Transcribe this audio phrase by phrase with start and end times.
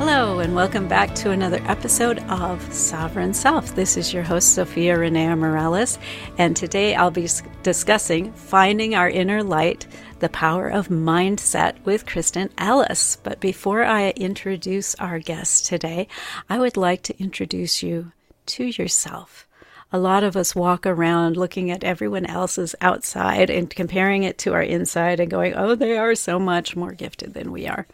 [0.00, 3.74] Hello, and welcome back to another episode of Sovereign Self.
[3.74, 5.98] This is your host, Zofia Renea Morales,
[6.38, 7.28] and today I'll be
[7.62, 9.86] discussing finding our inner light,
[10.20, 13.18] the power of mindset with Kristin Ellis.
[13.22, 16.08] But before I introduce our guest today,
[16.48, 18.12] I would like to introduce you
[18.46, 19.46] to yourself.
[19.92, 24.54] A lot of us walk around looking at everyone else's outside and comparing it to
[24.54, 27.86] our inside and going, oh, they are so much more gifted than we are.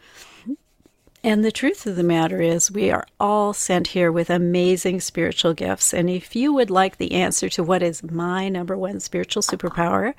[1.26, 5.54] And the truth of the matter is, we are all sent here with amazing spiritual
[5.54, 5.92] gifts.
[5.92, 10.14] And if you would like the answer to what is my number one spiritual superpower,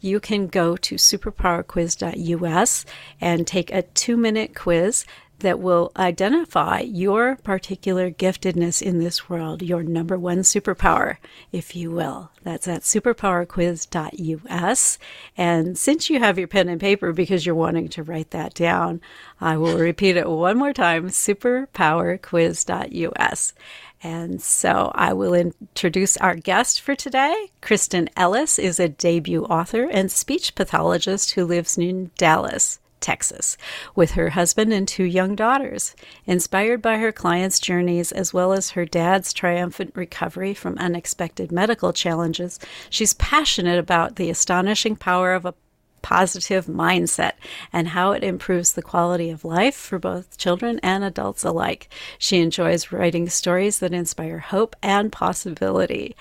[0.00, 2.84] you can go to superpowerquiz.us
[3.20, 5.04] and take a two minute quiz
[5.40, 11.18] that will identify your particular giftedness in this world, your number one superpower,
[11.52, 12.30] if you will.
[12.42, 14.98] That's at superpowerquiz.us.
[15.36, 19.00] And since you have your pen and paper because you're wanting to write that down,
[19.40, 23.54] I will repeat it one more time superpowerquiz.us.
[24.02, 27.50] And so I will introduce our guest for today.
[27.60, 32.78] Kristin Ellis is a debut author and speech pathologist who lives in Dallas.
[33.00, 33.56] Texas,
[33.94, 35.94] with her husband and two young daughters.
[36.26, 41.92] Inspired by her clients' journeys as well as her dad's triumphant recovery from unexpected medical
[41.92, 42.58] challenges,
[42.90, 45.54] she's passionate about the astonishing power of a
[46.02, 47.32] positive mindset
[47.72, 51.88] and how it improves the quality of life for both children and adults alike.
[52.18, 56.16] She enjoys writing stories that inspire hope and possibility.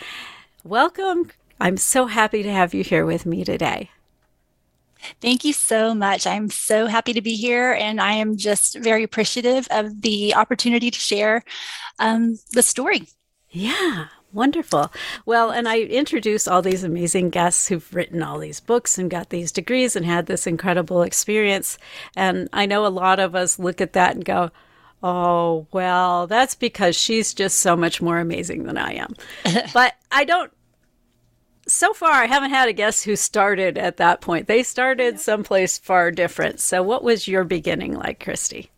[0.64, 1.32] Welcome.
[1.60, 3.90] I'm so happy to have you here with me today.
[5.22, 6.28] Thank you so much.
[6.28, 10.92] I'm so happy to be here, and I am just very appreciative of the opportunity
[10.92, 11.44] to share
[12.00, 13.08] um, the story.
[13.50, 14.92] Yeah, wonderful.
[15.26, 19.30] Well, and I introduce all these amazing guests who've written all these books and got
[19.30, 21.78] these degrees and had this incredible experience.
[22.16, 24.52] And I know a lot of us look at that and go,
[25.04, 29.14] Oh, well, that's because she's just so much more amazing than I am.
[29.74, 30.52] but I don't
[31.68, 34.48] so far, I haven't had a guest who started at that point.
[34.48, 36.60] They started someplace far different.
[36.60, 38.72] So, what was your beginning like, Christy?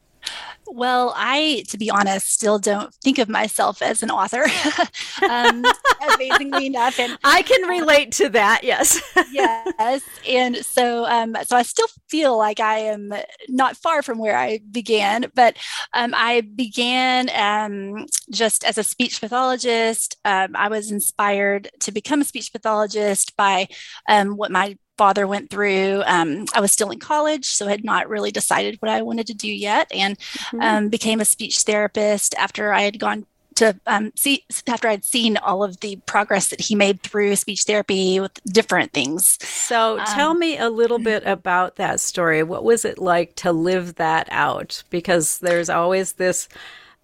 [0.72, 4.46] Well, I, to be honest, still don't think of myself as an author.
[5.30, 5.66] um,
[6.14, 8.64] amazingly enough, and I can relate to that.
[8.64, 13.14] Yes, yes, and so, um, so I still feel like I am
[13.48, 15.58] not far from where I began, but
[15.94, 20.18] um, I began um, just as a speech pathologist.
[20.24, 23.68] Um, I was inspired to become a speech pathologist by
[24.08, 26.04] um, what my father went through.
[26.06, 29.34] Um, I was still in college, so had not really decided what I wanted to
[29.34, 30.62] do yet, and mm-hmm.
[30.62, 35.38] um, became a speech therapist after I had gone to um, see after I'd seen
[35.38, 39.38] all of the progress that he made through speech therapy with different things.
[39.42, 41.06] So, tell um, me a little mm-hmm.
[41.06, 42.44] bit about that story.
[42.44, 44.84] What was it like to live that out?
[44.90, 46.50] Because there's always this,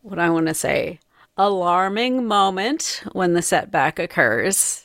[0.01, 0.99] what I want to say,
[1.37, 4.84] alarming moment when the setback occurs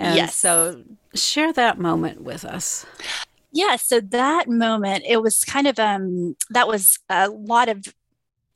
[0.00, 0.34] and yes.
[0.34, 0.82] so
[1.14, 2.86] share that moment with us.
[3.52, 7.84] Yeah, so that moment, it was kind of um that was a lot of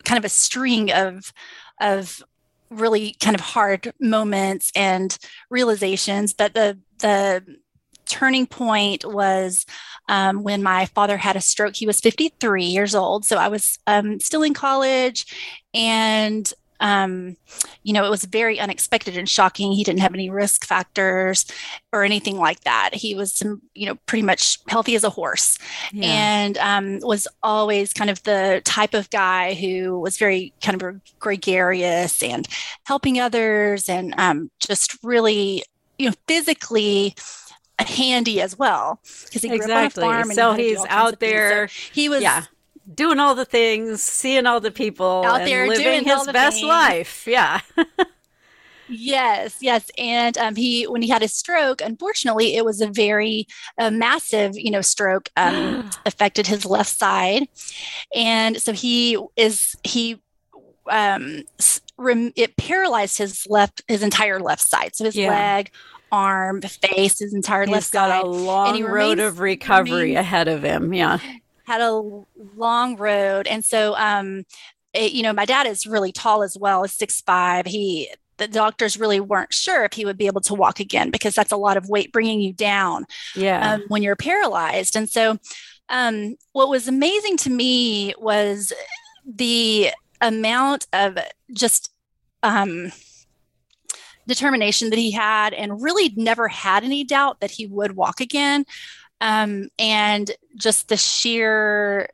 [0.05, 1.33] kind of a string of
[1.81, 2.23] of
[2.71, 5.17] really kind of hard moments and
[5.49, 7.45] realizations but the the
[8.07, 9.65] turning point was
[10.09, 11.75] um, when my father had a stroke.
[11.75, 13.25] He was 53 years old.
[13.25, 15.27] So I was um, still in college
[15.73, 17.37] and um,
[17.83, 19.73] you know, it was very unexpected and shocking.
[19.73, 21.47] He didn't have any risk factors
[21.93, 22.91] or anything like that.
[22.95, 23.43] He was,
[23.75, 25.59] you know, pretty much healthy as a horse
[25.93, 26.07] yeah.
[26.07, 31.01] and um, was always kind of the type of guy who was very kind of
[31.19, 32.49] gregarious and
[32.85, 35.65] helping others and um, just really,
[35.99, 37.15] you know, physically
[37.79, 40.03] handy as well because he exactly.
[40.03, 40.33] grew up on a farm.
[40.33, 41.69] so he's out there.
[41.69, 42.45] So he was yeah
[42.93, 46.69] doing all the things, seeing all the people, out there living his best things.
[46.69, 47.27] life.
[47.27, 47.61] Yeah.
[48.89, 53.47] yes, yes, and um, he when he had his stroke, unfortunately, it was a very
[53.79, 55.31] uh, massive, you know, stroke.
[55.37, 57.49] Um, affected his left side,
[58.15, 60.21] and so he is he
[60.91, 61.43] um
[62.37, 65.29] it paralyzed his left his entire left side so his yeah.
[65.29, 65.71] leg
[66.11, 70.49] arm face his entire He's left got a long road remains, of recovery remains, ahead
[70.49, 71.19] of him yeah
[71.65, 72.25] had a
[72.57, 73.47] long road.
[73.47, 74.45] And so, um,
[74.93, 77.67] it, you know, my dad is really tall as well, six five.
[77.67, 81.35] He the doctors really weren't sure if he would be able to walk again because
[81.35, 83.07] that's a lot of weight bringing you down
[83.37, 83.75] yeah.
[83.75, 84.97] um, when you're paralyzed.
[84.97, 85.39] And so,
[85.89, 88.73] um, what was amazing to me was
[89.25, 89.91] the
[90.21, 91.19] amount of
[91.53, 91.93] just
[92.43, 92.91] um,
[94.27, 98.65] determination that he had, and really never had any doubt that he would walk again.
[99.25, 102.11] Um, and just the sheer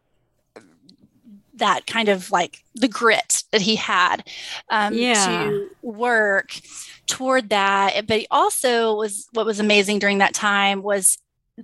[1.54, 4.26] that kind of like the grit that he had
[4.70, 5.50] um, Yeah.
[5.50, 6.58] to work
[7.06, 8.06] toward that.
[8.06, 11.18] But he also was what was amazing during that time was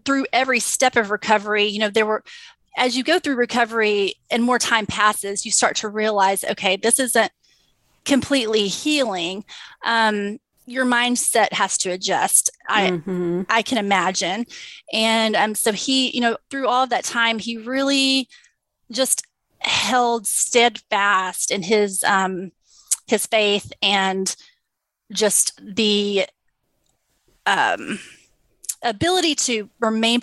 [0.05, 2.23] through every step of recovery, you know, there were
[2.77, 6.99] as you go through recovery and more time passes, you start to realize, okay, this
[6.99, 7.33] isn't
[8.05, 9.45] completely healing.
[9.85, 12.51] Um, your mindset has to adjust.
[12.69, 13.47] I Mhm.
[13.49, 14.47] I can imagine.
[14.93, 18.29] And um, so he, you know, through all of that time, he really
[18.91, 19.23] just
[19.61, 22.51] held steadfast in his um,
[23.07, 24.35] his faith and
[25.13, 26.27] just the
[27.47, 28.01] um,
[28.89, 30.21] ability to remain.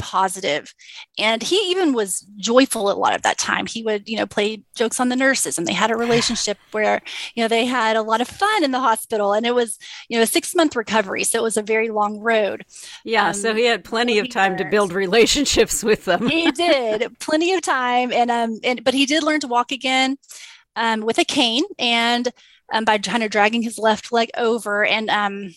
[1.19, 3.65] And he even was joyful a lot of that time.
[3.65, 7.01] He would, you know, play jokes on the nurses, and they had a relationship where,
[7.35, 9.77] you know, they had a lot of fun in the hospital, and it was,
[10.09, 12.65] you know, a six month recovery, so it was a very long road.
[13.03, 13.27] Yeah.
[13.27, 16.27] Um, so he had plenty of time to build relationships with them.
[16.27, 20.17] he did plenty of time and um and but he did learn to walk again
[20.75, 22.29] um with a cane and
[22.73, 25.53] um by kind of dragging his left leg over and um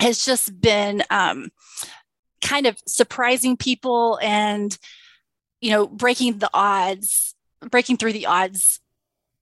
[0.00, 1.50] has just been um
[2.42, 4.78] kind of surprising people and
[5.60, 7.34] you know breaking the odds
[7.70, 8.80] breaking through the odds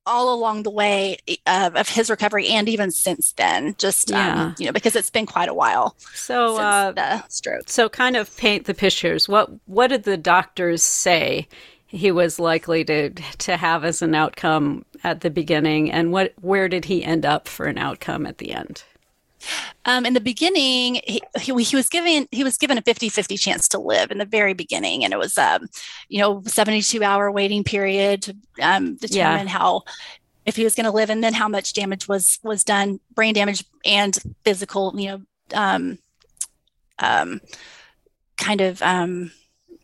[0.06, 4.44] all along the way uh, of his recovery and even since then just Yeah.
[4.48, 8.14] um, you know because it's been quite a while So, uh, the stroke so kind
[8.16, 9.28] of paint the pictures.
[9.28, 11.48] What what did the doctors say
[11.86, 16.68] he was likely to to have as an outcome at the beginning, and what where
[16.68, 18.82] did he end up for an outcome at the end?
[19.84, 23.68] Um, in the beginning, he, he, he was given he was given a 50-50 chance
[23.68, 25.68] to live in the very beginning, and it was um,
[26.08, 29.82] you know 72 hour waiting period to um, determine how
[30.46, 33.34] if he was going to live, and then how much damage was was done, brain
[33.34, 35.20] damage and physical, you know,
[35.54, 35.98] um,
[36.98, 37.40] um,
[38.36, 39.32] kind of um,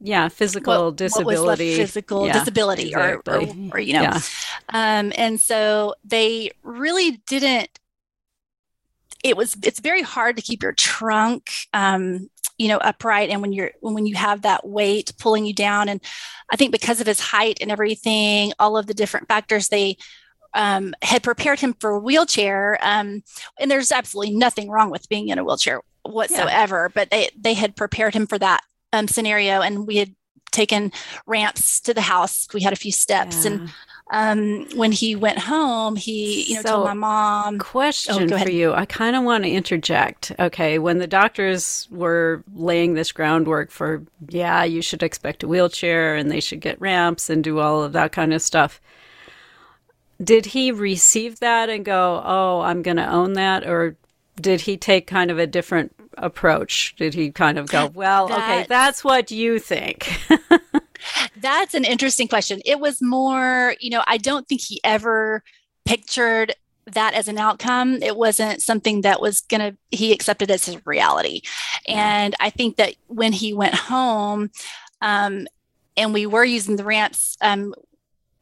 [0.01, 1.77] Yeah, physical what, what disability.
[1.77, 4.21] physical Yeah, disability, or, or or you know, Yeah.
[4.69, 7.71] um, and so they really didn't.
[9.23, 9.57] It was.
[9.63, 12.29] It's very hard to keep your trunk, um,
[12.59, 16.01] you know, upright, and when you're when you have that weight pulling you down, and
[16.51, 19.97] I think because of his height and everything, all of the different factors, they
[20.55, 22.79] um, had prepared him for a wheelchair.
[22.83, 23.23] Um,
[23.59, 27.77] and there's absolutely nothing wrong with being in a wheelchair whatsoever, but they they had
[27.77, 28.63] prepared him for that
[28.93, 30.15] um, scenario, and we had
[30.51, 30.91] taken
[31.27, 32.49] ramps to the house.
[32.53, 33.67] We had a few steps, and Yeah.
[34.13, 37.59] Um, when he went home, he you know So- told my mom.
[37.59, 38.73] Question go for you.
[38.73, 40.33] I kind of want to interject.
[40.39, 46.17] Okay, when the doctors were laying this groundwork for, yeah, you should expect a wheelchair
[46.17, 48.81] and they should get ramps and do all of that kind of stuff.
[50.23, 53.97] Did he receive that and go, "Oh, I'm going to own that," or
[54.41, 56.95] did he take kind of a different approach?
[56.97, 60.09] Did he kind of go, "Well, okay, That's- that's what you think."
[61.37, 62.61] That's an interesting question.
[62.65, 65.43] It was more, you know, I don't think he ever
[65.85, 66.55] pictured
[66.87, 68.03] that as an outcome.
[68.03, 71.43] It wasn't something that was going to, he accepted as his reality.
[71.87, 74.51] And I think that when he went home,
[75.01, 75.47] um,
[75.97, 77.75] and we were using the ramps, um,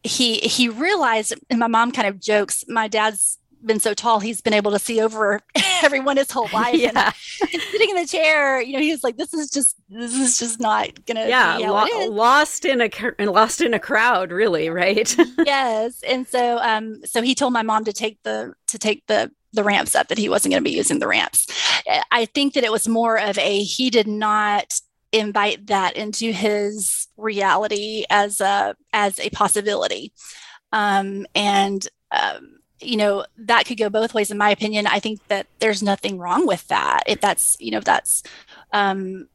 [0.04, 4.40] he he realized, and my mom kind of jokes, my dad's been so tall, he's
[4.40, 5.40] been able to see over
[5.82, 6.68] everyone his whole life.
[6.88, 7.12] And yeah,
[7.70, 10.60] sitting in the chair, you know, he was like, "This is just, this is just
[10.60, 15.14] not gonna yeah, be lo- lost in a lost in a crowd, really, right?
[15.44, 16.02] yes.
[16.06, 19.64] And so um so he told my mom to take the to take the the
[19.64, 21.46] ramps up that he wasn't going to be using the ramps.
[22.10, 24.74] I think that it was more of a he did not
[25.10, 30.12] invite that into his reality as a as a possibility.
[30.72, 35.20] Um and um you know that could go both ways in my opinion i think
[35.28, 38.22] that there's nothing wrong with that if that's you know if that's
[38.72, 39.26] um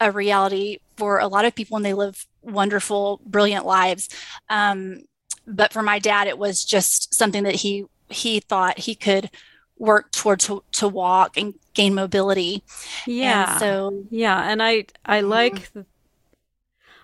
[0.00, 4.08] a reality for a lot of people and they live wonderful brilliant lives
[4.50, 4.98] um
[5.46, 9.30] but for my dad it was just something that he he thought he could
[9.78, 12.62] work toward to, to walk and gain mobility
[13.04, 13.42] yeah.
[13.42, 15.28] and so Yeah, and I I Mhm.
[15.28, 15.72] like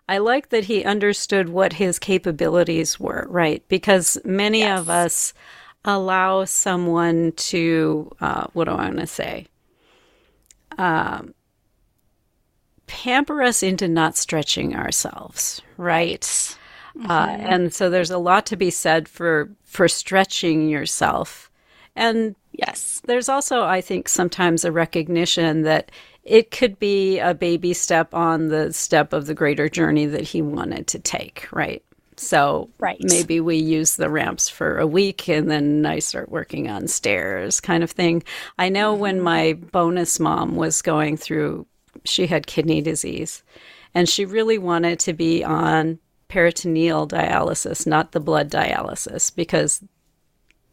[0.09, 3.63] I like that he understood what his capabilities were, right?
[3.69, 5.35] Because many of us
[5.85, 9.47] allow someone to uh, what do I want to say?
[10.77, 11.35] Um,
[12.87, 16.25] pamper us into not stretching ourselves, right?
[17.09, 17.53] Uh, Mhm.
[17.53, 21.51] and so there's a lot to be said for for stretching yourself
[21.95, 23.01] and Yes.
[23.05, 25.93] There's also, I think, sometimes a recognition that
[26.25, 30.43] it could be a baby step on the step of the greater journey that he
[30.43, 31.85] wanted to take, right?
[32.19, 32.99] So right.
[33.01, 37.61] maybe we use the ramps for a week and then I start working on stairs
[37.61, 38.23] kind of thing.
[38.59, 39.25] I know when mm-hmm.
[39.25, 41.67] my bonus mom was going through,
[42.05, 43.43] she had kidney disease
[43.95, 45.99] and she really wanted to be on
[46.29, 49.83] peritoneal dialysis, not the blood dialysis, because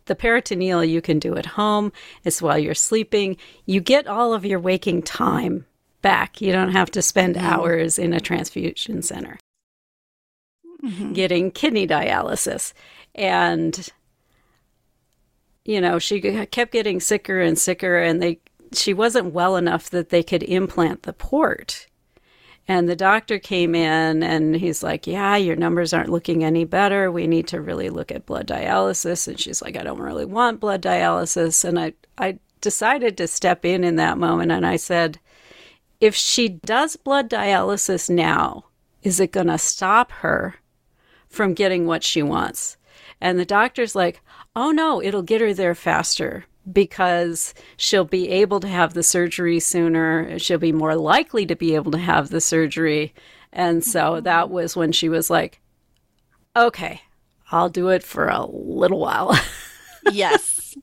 [0.06, 1.92] the peritoneal you can do at home.
[2.24, 3.38] It's while you're sleeping.
[3.66, 5.66] You get all of your waking time
[6.02, 6.42] back.
[6.42, 7.46] You don't have to spend mm-hmm.
[7.46, 9.38] hours in a transfusion center
[10.86, 11.14] mm-hmm.
[11.14, 12.74] getting kidney dialysis.
[13.14, 13.90] And,
[15.64, 18.40] you know, she kept getting sicker and sicker, and they
[18.74, 21.88] she wasn't well enough that they could implant the port.
[22.68, 27.12] And the doctor came in and he's like, Yeah, your numbers aren't looking any better.
[27.12, 29.28] We need to really look at blood dialysis.
[29.28, 31.64] And she's like, I don't really want blood dialysis.
[31.64, 35.20] And I, I decided to step in in that moment and I said,
[36.02, 38.66] If she does blood dialysis now,
[39.04, 40.56] is it going to stop her
[41.36, 42.78] from getting what she wants?
[43.22, 44.22] And the doctor's like,
[44.56, 49.60] Oh no, it'll get her there faster because she'll be able to have the surgery
[49.60, 50.40] sooner.
[50.40, 53.14] She'll be more likely to be able to have the surgery.
[53.52, 54.24] And so mm-hmm.
[54.24, 55.62] that was when she was like,
[56.56, 57.02] okay,
[57.52, 59.38] I'll do it for a little while.
[60.12, 60.76] yes.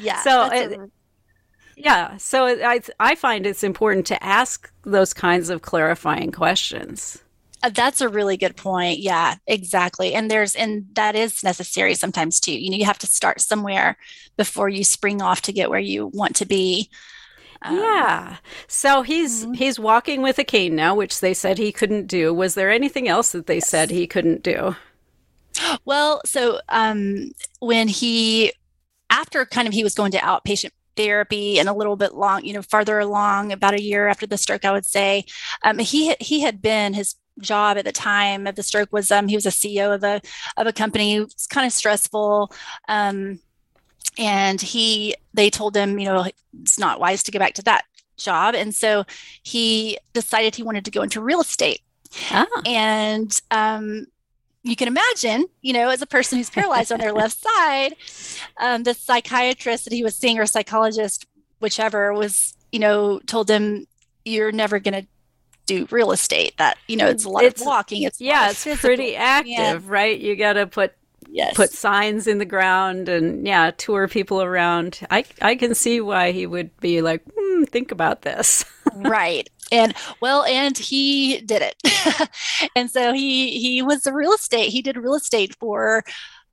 [0.00, 0.20] Yeah.
[0.22, 0.90] So, it,
[1.76, 2.16] yeah.
[2.18, 7.23] So I, I find it's important to ask those kinds of clarifying questions.
[7.64, 8.98] Uh, that's a really good point.
[8.98, 10.12] Yeah, exactly.
[10.12, 12.52] And there's, and that is necessary sometimes too.
[12.52, 13.96] You know, you have to start somewhere
[14.36, 16.90] before you spring off to get where you want to be.
[17.62, 18.36] Um, yeah.
[18.66, 19.54] So he's mm-hmm.
[19.54, 22.34] he's walking with a cane now, which they said he couldn't do.
[22.34, 23.70] Was there anything else that they yes.
[23.70, 24.76] said he couldn't do?
[25.86, 27.30] Well, so um,
[27.60, 28.52] when he
[29.08, 32.52] after kind of he was going to outpatient therapy and a little bit long, you
[32.52, 35.24] know, farther along, about a year after the stroke, I would say,
[35.62, 39.28] um, he he had been his job at the time of the stroke was um,
[39.28, 40.20] he was a CEO of a
[40.56, 41.14] of a company.
[41.14, 42.52] It was kind of stressful.
[42.88, 43.40] Um,
[44.18, 46.26] and he they told him, you know,
[46.62, 47.84] it's not wise to go back to that
[48.16, 48.54] job.
[48.54, 49.04] And so
[49.42, 51.80] he decided he wanted to go into real estate.
[52.30, 52.46] Ah.
[52.64, 54.06] And um,
[54.62, 57.94] you can imagine, you know, as a person who's paralyzed on their left side,
[58.58, 61.26] um, the psychiatrist that he was seeing or psychologist,
[61.60, 63.86] whichever, was, you know, told him,
[64.24, 65.06] you're never going to
[65.66, 68.64] do real estate that you know it's a lot it's, of walking it's yeah it's
[68.64, 68.88] physical.
[68.88, 69.80] pretty active yeah.
[69.84, 70.94] right you got to put
[71.28, 71.54] yes.
[71.54, 76.32] put signs in the ground and yeah tour people around i i can see why
[76.32, 78.64] he would be like hmm, think about this
[78.96, 82.30] right and well and he did it
[82.76, 86.04] and so he he was a real estate he did real estate for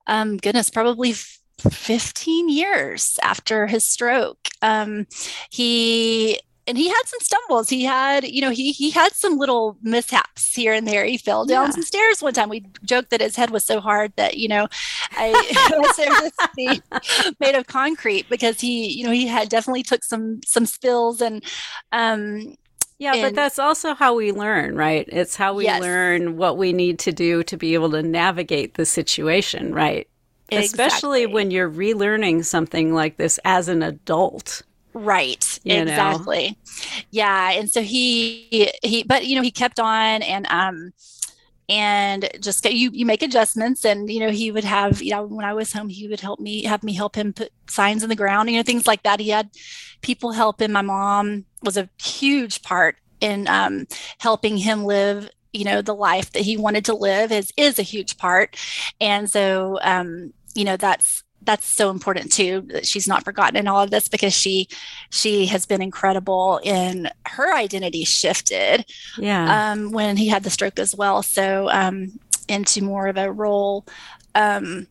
[0.07, 5.05] um goodness probably 15 years after his stroke um
[5.49, 6.39] he
[6.71, 7.67] and he had some stumbles.
[7.67, 11.03] He had, you know, he he had some little mishaps here and there.
[11.03, 11.71] He fell down yeah.
[11.71, 12.47] some stairs one time.
[12.47, 14.69] We joked that his head was so hard that, you know,
[15.11, 15.31] I
[17.19, 21.19] was made of concrete because he, you know, he had definitely took some some spills
[21.19, 21.43] and
[21.91, 22.55] um
[22.99, 25.09] yeah, and, but that's also how we learn, right?
[25.11, 25.81] It's how we yes.
[25.81, 30.07] learn what we need to do to be able to navigate the situation, right?
[30.47, 30.65] Exactly.
[30.65, 34.61] Especially when you're relearning something like this as an adult.
[34.93, 35.59] Right.
[35.63, 36.49] You exactly.
[36.49, 37.01] Know?
[37.11, 37.51] Yeah.
[37.51, 40.93] And so he he but you know he kept on and um
[41.69, 45.45] and just you you make adjustments and you know he would have you know when
[45.45, 48.15] I was home he would help me have me help him put signs in the
[48.15, 49.49] ground you know things like that he had
[50.01, 55.63] people help him my mom was a huge part in um, helping him live you
[55.63, 58.57] know the life that he wanted to live is is a huge part
[58.99, 63.67] and so um, you know that's that's so important too that she's not forgotten in
[63.67, 64.67] all of this because she
[65.09, 68.85] she has been incredible in her identity shifted
[69.17, 69.71] yeah.
[69.71, 71.23] um, when he had the stroke as well.
[71.23, 73.85] So um, into more of a role.
[74.35, 74.87] Um,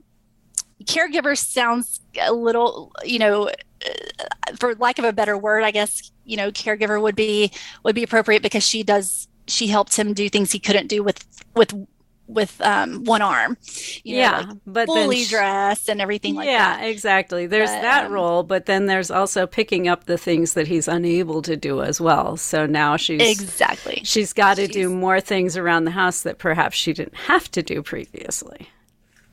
[0.85, 6.11] caregiver sounds a little you know uh, for lack of a better word i guess
[6.25, 7.53] you know caregiver would be
[7.85, 11.25] would be appropriate because she does she helps him do things he couldn't do with
[11.55, 11.87] with
[12.33, 13.57] with um, one arm.
[14.05, 16.83] You know, yeah, like but fully she, dressed and everything like yeah, that.
[16.83, 17.47] Yeah, exactly.
[17.47, 20.89] There's but, that um, role, but then there's also picking up the things that he's
[20.89, 22.37] unable to do as well.
[22.37, 26.77] So now she's exactly she's got to do more things around the house that perhaps
[26.77, 28.69] she didn't have to do previously.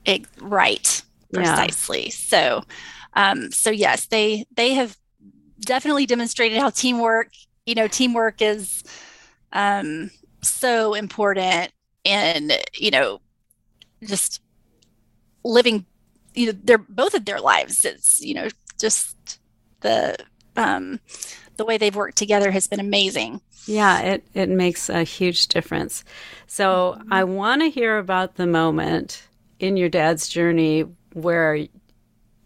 [0.05, 1.01] It, right,
[1.33, 2.05] precisely.
[2.05, 2.11] Yeah.
[2.11, 2.63] So,
[3.13, 4.97] um, so yes, they they have
[5.59, 7.29] definitely demonstrated how teamwork.
[7.65, 8.83] You know, teamwork is
[9.51, 10.09] um,
[10.41, 11.71] so important
[12.07, 13.19] and you know
[14.03, 14.41] just
[15.43, 15.85] living
[16.33, 18.47] you know they're both of their lives it's you know
[18.79, 19.39] just
[19.81, 20.17] the
[20.55, 20.99] um,
[21.57, 23.41] the way they've worked together has been amazing.
[23.65, 26.03] Yeah, it, it makes a huge difference.
[26.47, 27.13] So mm-hmm.
[27.13, 29.27] I want to hear about the moment
[29.59, 31.67] in your dad's journey where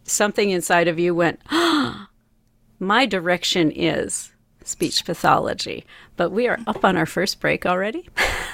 [0.04, 2.08] something inside of you went, oh,
[2.80, 4.32] my direction is
[4.64, 5.86] speech pathology.
[6.16, 8.10] But we are up on our first break already.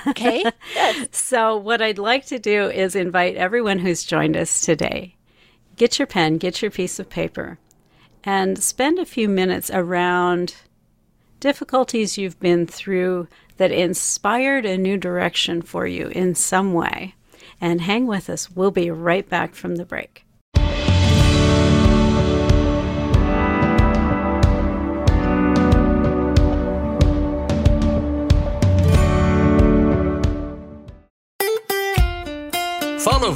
[0.08, 0.44] Okay.
[0.74, 1.08] Yes.
[1.18, 5.16] so, what I'd like to do is invite everyone who's joined us today
[5.76, 7.60] get your pen, get your piece of paper,
[8.24, 10.56] and spend a few minutes around
[11.40, 17.16] difficulties you've been through that inspired a new direction for you in some way.
[17.60, 18.52] And hang with us.
[18.52, 20.27] We'll be right back from the break.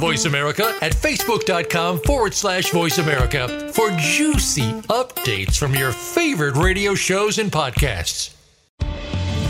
[0.02, 6.96] Voice America at facebook.com forward slash voice America for juicy updates from your favorite radio
[6.96, 8.34] shows and podcasts.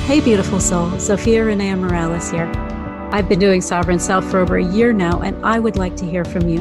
[0.04, 0.88] Hey, beautiful soul.
[0.90, 2.52] Zofia Renea Morales here.
[3.12, 6.04] I've been doing Sovereign Self for over a year now, and I would like to
[6.04, 6.60] hear from you.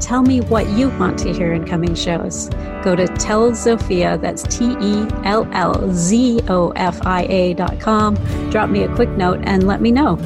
[0.00, 2.50] Tell me what you want to hear in coming shows.
[2.84, 7.80] Go to Tell Zofia, that's T E L L Z O F I A dot
[7.80, 8.16] com.
[8.50, 10.16] Drop me a quick note and let me know.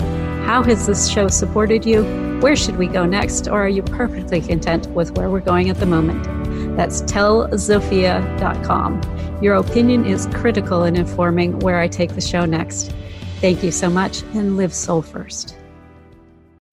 [0.44, 2.23] How has this show supported you?
[2.40, 3.48] Where should we go next?
[3.48, 6.24] Or are you perfectly content with where we're going at the moment?
[6.76, 9.00] That's tellzofia.com.
[9.42, 12.94] Your opinion is critical in informing where I take the show next.
[13.40, 15.56] Thank you so much and live soul first.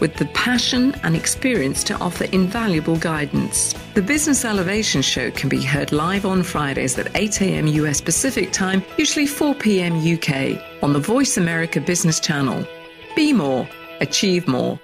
[0.00, 3.74] with the passion and experience to offer invaluable guidance.
[3.94, 7.66] The Business Elevation Show can be heard live on Fridays at 8 a.m.
[7.66, 9.94] US Pacific Time, usually 4 p.m.
[9.96, 12.66] UK, on the Voice America Business Channel.
[13.14, 13.68] Be more,
[14.00, 14.78] achieve more.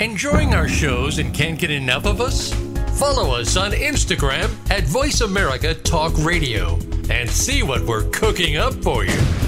[0.00, 2.54] Enjoying our shows and can't get enough of us?
[2.98, 6.78] Follow us on Instagram at Voice America Talk Radio
[7.10, 9.47] and see what we're cooking up for you.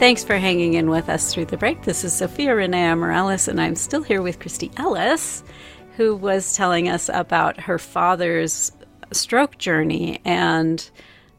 [0.00, 1.82] Thanks for hanging in with us through the break.
[1.82, 5.44] This is Zofia Renea Morales, and I'm still here with Christy Ellis,
[5.98, 8.72] who was telling us about her father's
[9.12, 10.90] stroke journey and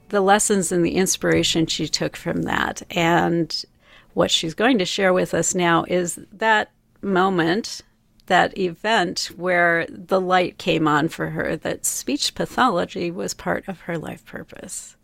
[0.10, 2.84] the lessons and the inspiration she took from that.
[2.92, 3.66] And
[4.14, 6.70] what she's going to share with us now is that
[7.02, 7.82] moment,
[8.28, 13.82] that event where the light came on for her, that speech pathology was part of
[13.82, 14.98] her life purpose.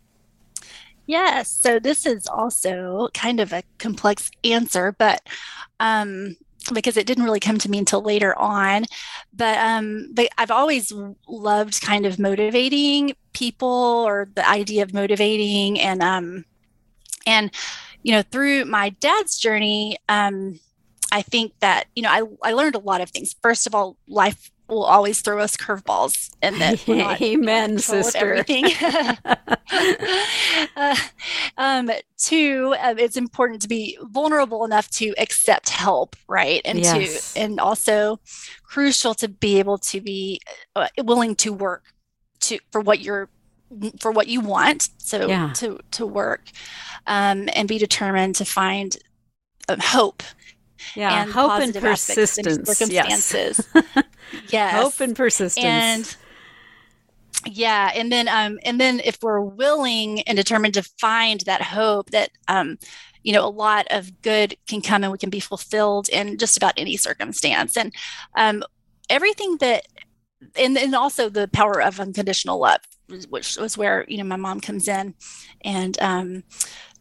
[1.08, 1.50] Yes.
[1.50, 5.22] So this is also kind of a complex answer, but
[5.80, 6.36] um,
[6.74, 8.84] because it didn't really come to me until later on.
[9.32, 10.92] But um, but I've always
[11.26, 16.44] loved kind of motivating people or the idea of motivating and um
[17.26, 17.50] and
[18.02, 20.58] you know through my dad's journey um
[21.12, 23.34] I think that you know I I learned a lot of things.
[23.42, 26.88] First of all, life will always throw us curveballs and that
[27.22, 28.44] amen sister
[30.76, 30.96] uh,
[31.56, 37.34] um, two uh, it's important to be vulnerable enough to accept help right and yes.
[37.34, 38.20] to and also
[38.62, 40.40] crucial to be able to be
[40.76, 41.84] uh, willing to work
[42.40, 43.28] to for what you're
[44.00, 45.52] for what you want so yeah.
[45.54, 46.44] to to work
[47.06, 48.96] um, and be determined to find
[49.68, 50.22] um, hope
[50.96, 53.68] yeah and hope and persistence circumstances.
[53.74, 54.04] Yes.
[54.48, 55.64] yes hope and persistence.
[55.64, 56.16] And
[57.46, 62.10] yeah and then um and then if we're willing and determined to find that hope
[62.10, 62.76] that um
[63.22, 66.56] you know a lot of good can come and we can be fulfilled in just
[66.56, 67.76] about any circumstance.
[67.76, 67.94] And
[68.36, 68.64] um
[69.08, 69.86] everything that
[70.56, 72.80] and and also the power of unconditional love
[73.30, 75.14] which was where you know my mom comes in
[75.62, 76.42] and um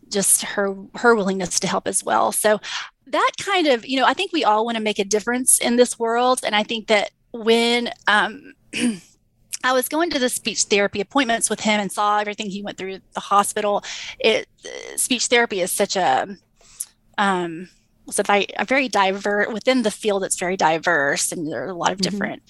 [0.10, 2.32] just her her willingness to help as well.
[2.32, 2.60] So
[3.12, 5.76] that kind of, you know, I think we all want to make a difference in
[5.76, 6.42] this world.
[6.44, 8.54] And I think that when um,
[9.64, 12.78] I was going to the speech therapy appointments with him and saw everything he went
[12.78, 13.84] through the hospital,
[14.20, 14.48] it
[14.96, 16.38] speech therapy is such a
[17.18, 17.70] um,
[18.06, 20.24] was a, a very diverse within the field.
[20.24, 22.12] It's very diverse, and there are a lot of mm-hmm.
[22.12, 22.44] different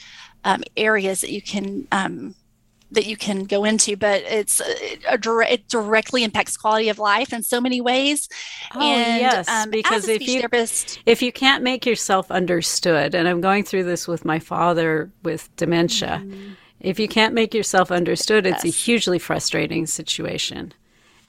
[0.43, 2.35] um, areas that you can um,
[2.91, 7.33] that you can go into, but it's a, a it directly impacts quality of life
[7.33, 8.29] in so many ways.
[8.73, 13.27] Oh and, yes, um, because if you therapist, if you can't make yourself understood, and
[13.27, 16.53] I'm going through this with my father with dementia, mm-hmm.
[16.79, 18.63] if you can't make yourself understood, yes.
[18.63, 20.73] it's a hugely frustrating situation.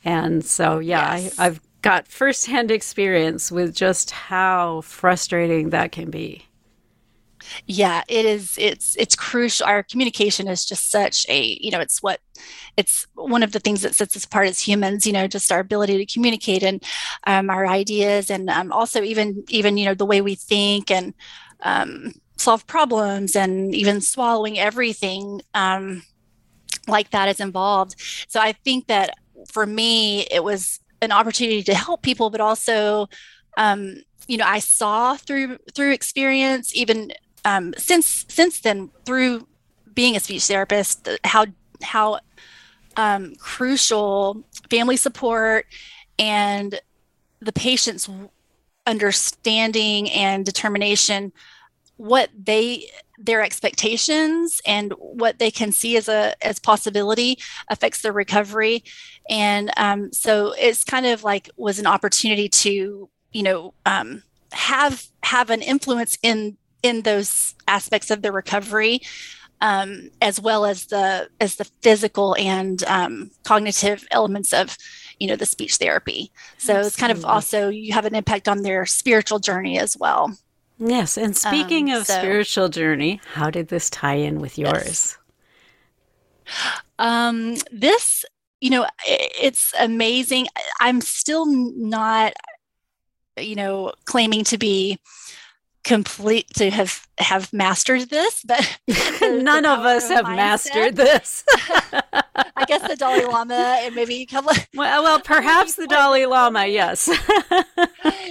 [0.04, 1.38] And so, yeah, yes.
[1.38, 6.47] I, I've got firsthand experience with just how frustrating that can be.
[7.66, 8.56] Yeah, it is.
[8.58, 9.66] It's it's crucial.
[9.66, 12.20] Our communication is just such a you know it's what
[12.76, 15.06] it's one of the things that sets us apart as humans.
[15.06, 16.82] You know, just our ability to communicate and
[17.26, 21.14] um, our ideas, and um, also even even you know the way we think and
[21.62, 26.02] um, solve problems, and even swallowing everything um,
[26.86, 27.94] like that is involved.
[28.28, 29.14] So I think that
[29.50, 33.08] for me, it was an opportunity to help people, but also
[33.56, 33.96] um,
[34.28, 37.10] you know i saw through through experience even
[37.44, 39.46] um, since since then through
[39.94, 41.46] being a speech therapist how
[41.82, 42.20] how
[42.96, 45.66] um, crucial family support
[46.18, 46.80] and
[47.40, 48.08] the patient's
[48.86, 51.32] understanding and determination
[51.96, 58.12] what they their expectations and what they can see as a as possibility affects their
[58.12, 58.84] recovery.
[59.28, 64.22] And um, so it's kind of like was an opportunity to you know um,
[64.52, 69.00] have have an influence in in those aspects of the recovery
[69.60, 74.76] um, as well as the as the physical and um, cognitive elements of
[75.18, 76.86] you know the speech therapy so Absolutely.
[76.86, 80.32] it's kind of also you have an impact on their spiritual journey as well
[80.78, 85.18] yes and speaking um, of so, spiritual journey how did this tie in with yours
[86.46, 86.78] yes.
[87.00, 88.24] um this
[88.60, 90.46] you know it's amazing
[90.80, 92.32] i'm still not
[93.36, 94.98] you know claiming to be
[95.84, 98.78] complete to have have mastered this but
[99.22, 100.36] none of us have mindset.
[100.36, 101.44] mastered this.
[102.56, 106.26] I guess the dalai lama and maybe a couple of, well, well perhaps the dalai
[106.26, 107.08] lama yes.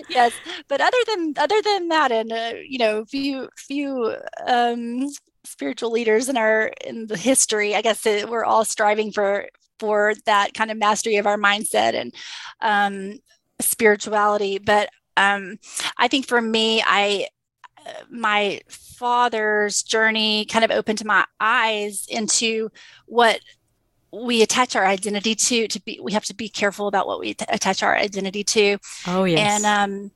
[0.10, 0.33] Yes
[0.67, 5.07] but other than other than that and uh, you know few few um
[5.43, 9.47] spiritual leaders in our in the history i guess it, we're all striving for
[9.79, 12.13] for that kind of mastery of our mindset and
[12.62, 13.17] um
[13.60, 14.60] spirituality.
[14.60, 15.57] But um,
[15.97, 17.27] I think for me, I
[18.10, 22.69] my father's journey kind of opened my eyes into
[23.06, 23.39] what
[24.12, 27.34] we attach our identity to to be we have to be careful about what we
[27.34, 28.78] t- attach our identity to.
[29.06, 29.63] Oh yes.
[29.63, 30.12] And um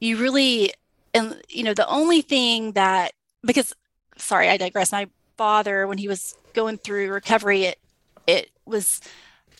[0.00, 0.72] you really
[1.12, 3.72] and you know the only thing that because
[4.16, 4.92] sorry i digress.
[4.92, 7.78] My father when he was going through recovery it
[8.26, 9.00] it was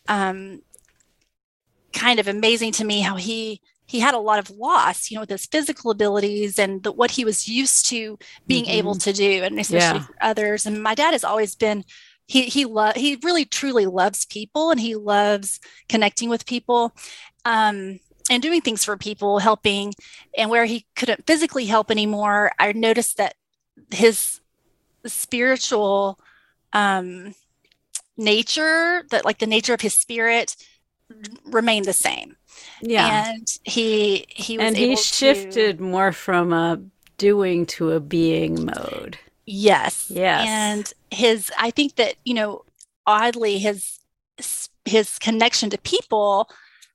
[0.08, 0.62] um
[1.92, 5.22] kind of amazing to me how he he had a lot of loss, you know,
[5.22, 8.78] with his physical abilities and the, what he was used to being mm-hmm.
[8.78, 10.06] able to do, and especially yeah.
[10.06, 10.66] for others.
[10.66, 11.84] And my dad has always been
[12.26, 16.96] he he love he really truly loves people and he loves connecting with people
[17.44, 19.92] um, and doing things for people, helping.
[20.36, 23.34] And where he couldn't physically help anymore, I noticed that
[23.90, 24.40] his
[25.04, 26.18] spiritual
[26.72, 27.34] um,
[28.16, 30.56] nature, that like the nature of his spirit,
[31.44, 32.36] remained the same
[32.80, 33.30] yeah.
[33.30, 36.80] And he he was and he shifted to, more from a
[37.18, 39.18] doing to a being mode.
[39.46, 40.10] Yes.
[40.10, 40.46] Yes.
[40.48, 42.64] And his i think that you know
[43.06, 44.00] oddly his
[44.84, 46.48] his connection to people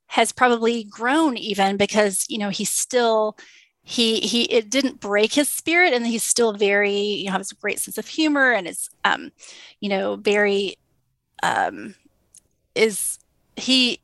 [0.06, 3.36] has probably grown even because you know he's still
[3.82, 7.56] he he it didn't break his spirit and he's still very you know has a
[7.56, 9.30] great sense of humor and is um
[9.80, 10.76] you know very
[11.42, 11.94] um
[12.74, 13.18] is
[13.56, 14.00] he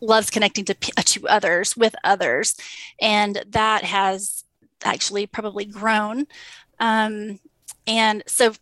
[0.00, 2.56] loves connecting to uh, to others with others,
[3.00, 4.44] and that has
[4.84, 6.26] actually probably grown.
[6.80, 7.40] Um,
[7.86, 8.52] and so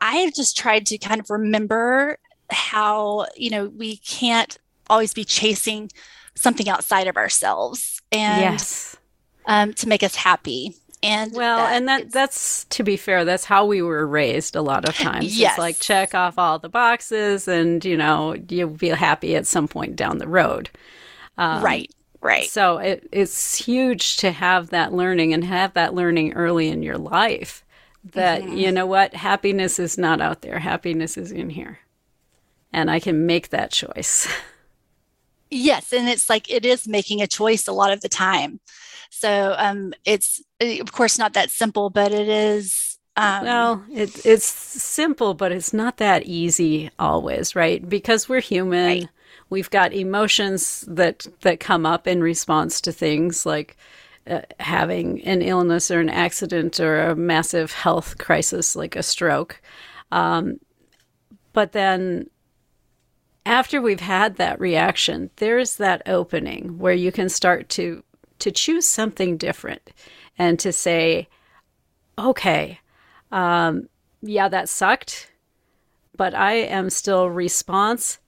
[0.00, 2.18] I have just tried to kind of remember
[2.50, 5.90] how you know we can't always be chasing
[6.34, 8.96] something outside of ourselves and yes.
[9.46, 13.44] um, to make us happy and well that and that that's to be fair that's
[13.44, 15.38] how we were raised a lot of times.
[15.38, 15.52] Yes.
[15.52, 19.68] it's like check off all the boxes and you know you'll be happy at some
[19.68, 20.70] point down the road.
[21.38, 22.48] Um, right right.
[22.50, 26.98] so it, it's huge to have that learning and have that learning early in your
[26.98, 27.64] life
[28.04, 28.56] that mm-hmm.
[28.56, 29.14] you know what?
[29.14, 30.58] Happiness is not out there.
[30.58, 31.80] Happiness is in here.
[32.72, 34.28] And i can make that choice.
[35.52, 38.60] Yes and it's like it is making a choice a lot of the time
[39.10, 42.98] so um, it's of course not that simple, but it is.
[43.16, 47.86] Um, well, it, it's simple, but it's not that easy always, right?
[47.86, 48.86] Because we're human.
[48.86, 49.08] Right.
[49.50, 53.76] We've got emotions that that come up in response to things like
[54.28, 59.60] uh, having an illness or an accident or a massive health crisis like a stroke.
[60.12, 60.60] Um,
[61.52, 62.30] but then
[63.44, 68.04] after we've had that reaction, there's that opening where you can start to
[68.40, 69.92] to choose something different
[70.38, 71.28] and to say,
[72.18, 72.80] okay,
[73.32, 73.88] um,
[74.22, 75.30] yeah, that sucked,
[76.16, 78.18] but I am still response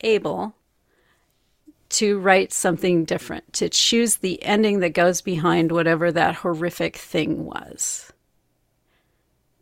[0.00, 0.54] able
[1.88, 7.44] to write something different, to choose the ending that goes behind whatever that horrific thing
[7.44, 8.12] was.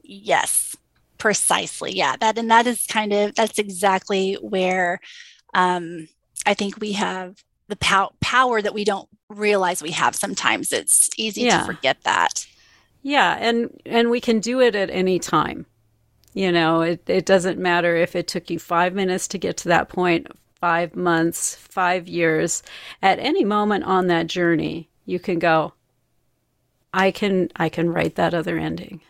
[0.05, 0.77] Yes,
[1.19, 1.93] precisely.
[1.93, 5.01] Yeah, that and that is kind of that's exactly where
[5.55, 6.09] um,
[6.47, 10.15] I think we have the pow- power that we don't realize we have.
[10.15, 11.61] Sometimes it's easy yeah.
[11.61, 12.47] to forget that.
[13.03, 15.67] Yeah, and and we can do it at any time.
[16.35, 19.69] You know, it, it doesn't matter if it took you five minutes to get to
[19.69, 20.29] that point,
[20.61, 22.63] five months, five years,
[23.03, 25.73] at any moment on that journey, you can go,
[26.93, 29.01] I can I can write that other ending.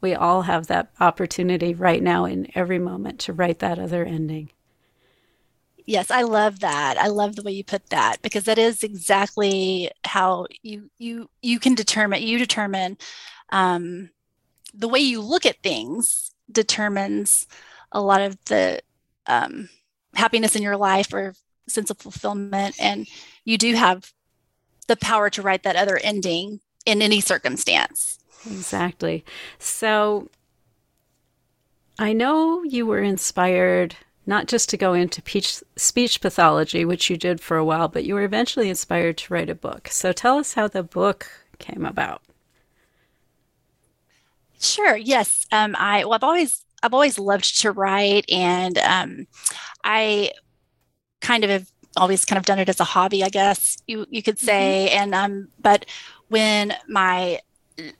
[0.00, 4.50] We all have that opportunity right now in every moment to write that other ending.
[5.86, 6.96] Yes, I love that.
[6.96, 11.58] I love the way you put that because that is exactly how you you you
[11.58, 12.96] can determine you determine
[13.50, 14.10] um,
[14.72, 17.46] the way you look at things determines
[17.92, 18.80] a lot of the
[19.26, 19.68] um,
[20.14, 21.34] happiness in your life or
[21.68, 22.76] sense of fulfillment.
[22.78, 23.06] And
[23.44, 24.12] you do have
[24.86, 28.18] the power to write that other ending in any circumstance.
[28.46, 29.24] Exactly.
[29.58, 30.28] So
[31.96, 33.94] i know you were inspired
[34.26, 38.04] not just to go into peach, speech pathology which you did for a while but
[38.04, 41.84] you were eventually inspired to write a book so tell us how the book came
[41.84, 42.22] about
[44.60, 49.26] sure yes um, i well i've always i've always loved to write and um,
[49.84, 50.32] I
[51.20, 54.22] kind of have always kind of done it as a hobby, I guess you you
[54.22, 54.88] could say.
[54.90, 55.02] Mm-hmm.
[55.02, 55.86] And um, but
[56.28, 57.40] when my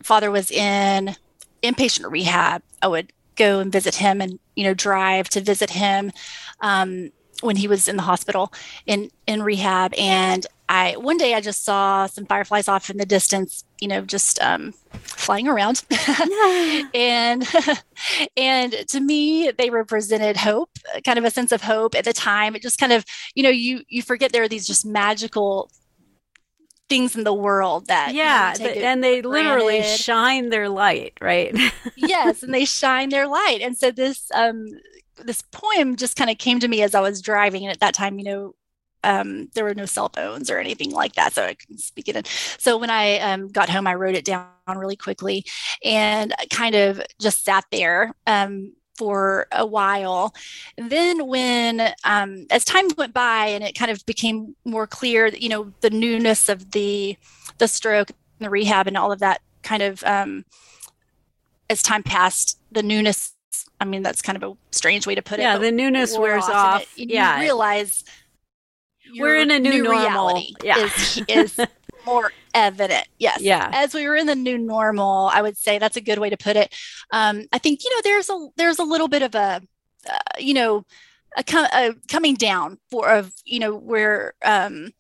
[0.03, 1.15] father was in
[1.63, 6.13] inpatient rehab, I would go and visit him, and you know, drive to visit him
[6.61, 7.11] um,
[7.43, 8.53] when he was in the hospital
[8.87, 9.95] in in rehab.
[9.95, 14.01] And I one day I just saw some fireflies off in the distance, you know,
[14.03, 15.85] just um, flying around,
[16.95, 17.47] and
[18.37, 20.71] and to me they represented hope,
[21.05, 22.57] kind of a sense of hope at the time.
[22.57, 25.71] It just kind of, you know, you you forget there are these just magical
[26.89, 30.01] things in the world that yeah you know, and they literally granted.
[30.01, 31.57] shine their light right
[31.97, 34.67] yes and they shine their light and so this um
[35.25, 37.95] this poem just kind of came to me as i was driving and at that
[37.95, 38.55] time you know
[39.05, 42.17] um, there were no cell phones or anything like that, so I couldn't speak it
[42.17, 42.25] in.
[42.25, 45.45] So when I um, got home, I wrote it down really quickly
[45.85, 50.35] and kind of just sat there um, for a while.
[50.79, 55.31] And then when, um, as time went by, and it kind of became more clear,
[55.31, 57.17] that, you know, the newness of the
[57.59, 60.45] the stroke, the rehab, and all of that kind of um,
[61.71, 63.33] as time passed, the newness.
[63.81, 65.43] I mean, that's kind of a strange way to put it.
[65.43, 66.53] Yeah, the newness wears off.
[66.53, 66.99] off.
[66.99, 68.05] It, yeah, realize
[69.19, 70.01] we're in a new, new normal.
[70.01, 70.79] reality yeah.
[70.79, 71.61] is, is
[72.07, 73.07] more evident.
[73.19, 73.41] Yes.
[73.41, 73.71] Yeah.
[73.73, 76.37] As we were in the new normal, I would say that's a good way to
[76.37, 76.75] put it.
[77.11, 79.61] Um, I think you know there's a there's a little bit of a
[80.09, 80.85] uh, you know
[81.37, 84.93] a, a, coming down for of you know we're um,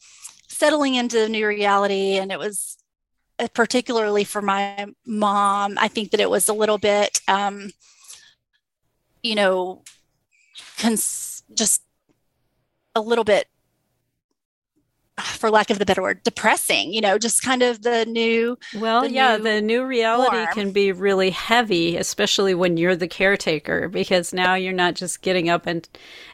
[0.48, 2.76] settling into the new reality, and it was
[3.38, 5.78] uh, particularly for my mom.
[5.78, 7.70] I think that it was a little bit um,
[9.22, 9.82] you know
[10.78, 11.82] cons- just
[12.94, 13.48] a little bit
[15.20, 18.58] for lack of the better word, depressing, you know, just kind of the new.
[18.74, 23.06] Well, the yeah, new the new reality can be really heavy, especially when you're the
[23.06, 25.88] caretaker, because now you're not just getting up and,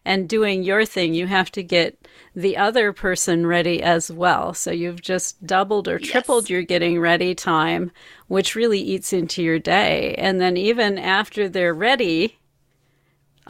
[0.05, 1.13] and doing your thing.
[1.13, 4.55] You have to get the other person ready as well.
[4.55, 6.51] So you've just doubled or tripled yes.
[6.51, 7.91] your getting ready time,
[8.29, 10.15] which really eats into your day.
[10.17, 12.39] And then even after they're ready,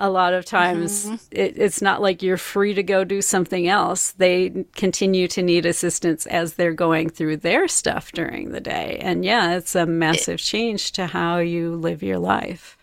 [0.00, 1.14] a lot of times mm-hmm.
[1.30, 4.12] it, it's not like you're free to go do something else.
[4.12, 8.98] They continue to need assistance as they're going through their stuff during the day.
[9.02, 12.78] And yeah, it's a massive it, change to how you live your life.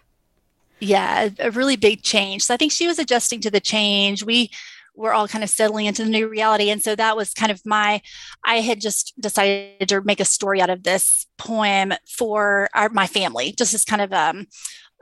[0.80, 2.44] Yeah, a really big change.
[2.44, 4.24] So I think she was adjusting to the change.
[4.24, 4.52] We
[4.96, 6.70] were all kind of settling into the new reality.
[6.70, 8.02] And so that was kind of my,
[8.44, 13.08] I had just decided to make a story out of this poem for our, my
[13.08, 14.48] family, just as kind of um,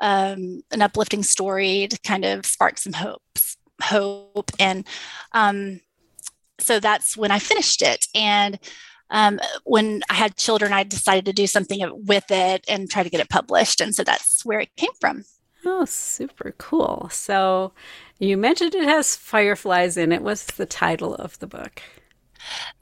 [0.01, 4.51] um, an uplifting story to kind of spark some hopes, hope.
[4.59, 4.85] And
[5.31, 5.81] um,
[6.59, 8.07] so that's when I finished it.
[8.15, 8.59] And
[9.09, 13.09] um, when I had children, I decided to do something with it and try to
[13.09, 13.81] get it published.
[13.81, 15.23] And so that's where it came from.
[15.65, 17.09] Oh, super cool.
[17.11, 17.73] So
[18.19, 20.21] you mentioned it has fireflies in it.
[20.21, 21.81] What's the title of the book?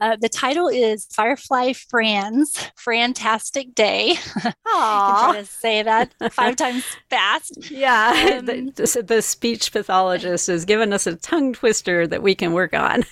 [0.00, 4.14] Uh, the title is Firefly Frannie's Fantastic Day.
[4.16, 4.52] Aww.
[4.66, 7.70] try to say that five times fast.
[7.70, 8.38] Yeah.
[8.38, 12.74] Um, the, the, speech pathologist has given us a tongue twister that we can work
[12.74, 13.04] on.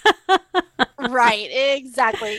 [0.98, 1.48] right.
[1.50, 2.38] Exactly.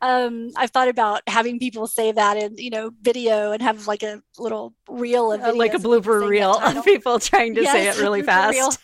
[0.00, 4.02] Um, I've thought about having people say that in, you know, video and have like
[4.02, 7.88] a little reel of uh, like a blooper reel of people trying to yes, say
[7.88, 8.78] it really fast.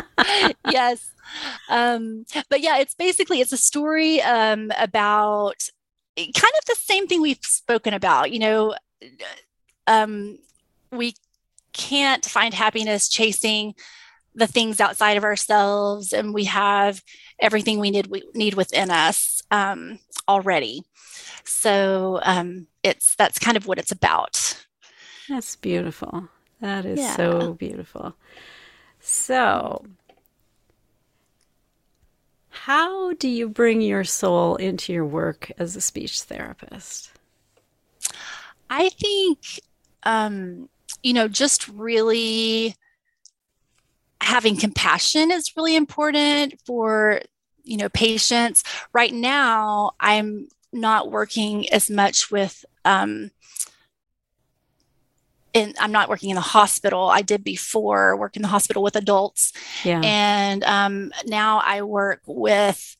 [0.70, 1.10] yes.
[1.68, 5.68] Um, but yeah, it's basically it's a story um, about
[6.16, 6.28] kind
[6.58, 8.30] of the same thing we've spoken about.
[8.32, 8.74] You know,
[9.86, 10.38] um,
[10.90, 11.14] we
[11.72, 13.74] can't find happiness chasing
[14.34, 17.02] the things outside of ourselves, and we have
[17.38, 20.82] everything we need we need within us um, already.
[21.44, 24.64] So um, it's that's kind of what it's about.
[25.28, 26.28] That's beautiful.
[26.60, 27.16] That is yeah.
[27.16, 28.14] so beautiful.
[29.04, 29.84] So,
[32.50, 37.10] how do you bring your soul into your work as a speech therapist?
[38.70, 39.60] I think,
[40.04, 40.68] um,
[41.02, 42.76] you know, just really
[44.22, 47.22] having compassion is really important for,
[47.64, 48.62] you know, patients.
[48.92, 53.32] Right now, I'm not working as much with um,
[55.54, 57.08] in, I'm not working in the hospital.
[57.08, 59.52] I did before work in the hospital with adults.
[59.84, 60.00] Yeah.
[60.02, 62.96] And um, now I work with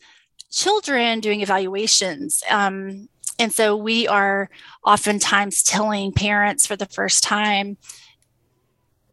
[0.51, 2.43] children doing evaluations.
[2.51, 4.51] Um, and so we are
[4.85, 7.79] oftentimes telling parents for the first time,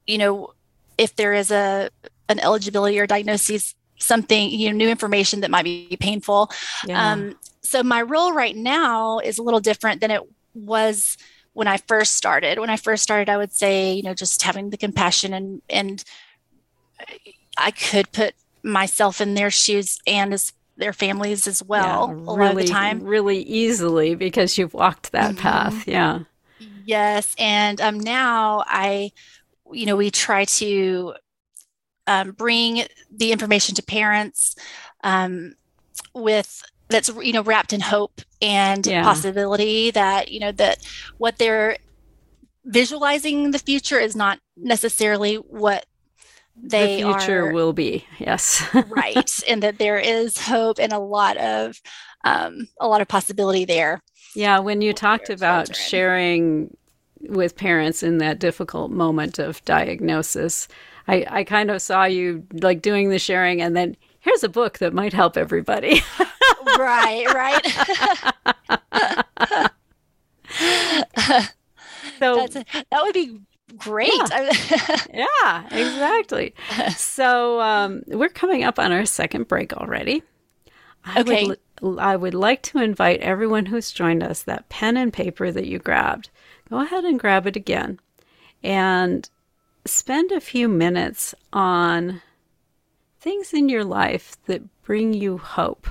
[0.06, 0.54] you know,
[0.98, 1.90] if there is a
[2.28, 6.52] an eligibility or diagnosis, something, you know, new information that might be painful.
[6.86, 7.12] Yeah.
[7.12, 10.22] Um, so my role right now is a little different than it
[10.54, 11.18] was
[11.60, 12.58] when I first started.
[12.58, 16.02] When I first started, I would say, you know, just having the compassion and and
[17.58, 22.32] I could put myself in their shoes and as their families as well yeah, a
[22.32, 23.04] lot of the time.
[23.04, 25.42] Really easily because you've walked that mm-hmm.
[25.42, 25.86] path.
[25.86, 26.20] Yeah.
[26.86, 27.36] Yes.
[27.38, 29.12] And um now I
[29.74, 31.14] you know, we try to
[32.08, 34.56] um, bring the information to parents
[35.04, 35.56] um,
[36.14, 39.04] with that's you know wrapped in hope and yeah.
[39.04, 40.80] possibility that you know that
[41.18, 41.78] what they're
[42.66, 45.86] visualizing the future is not necessarily what
[46.62, 51.00] they the future are, will be yes right and that there is hope and a
[51.00, 51.80] lot of
[52.26, 54.02] um, a lot of possibility there
[54.36, 55.88] yeah when you talked about children.
[55.88, 56.78] sharing
[57.22, 60.68] with parents in that difficult moment of diagnosis
[61.08, 64.80] I, I kind of saw you like doing the sharing and then here's a book
[64.80, 66.02] that might help everybody
[66.78, 67.66] right, right.
[72.20, 73.40] so That's, that would be
[73.78, 74.12] great.
[74.30, 74.52] Yeah,
[75.14, 76.54] yeah exactly.
[76.96, 80.24] So um, we're coming up on our second break already.
[81.06, 81.46] I okay.
[81.46, 85.66] Would, I would like to invite everyone who's joined us that pen and paper that
[85.66, 86.30] you grabbed.
[86.70, 88.00] Go ahead and grab it again
[88.64, 89.30] and
[89.86, 92.22] spend a few minutes on
[93.20, 95.88] things in your life that bring you hope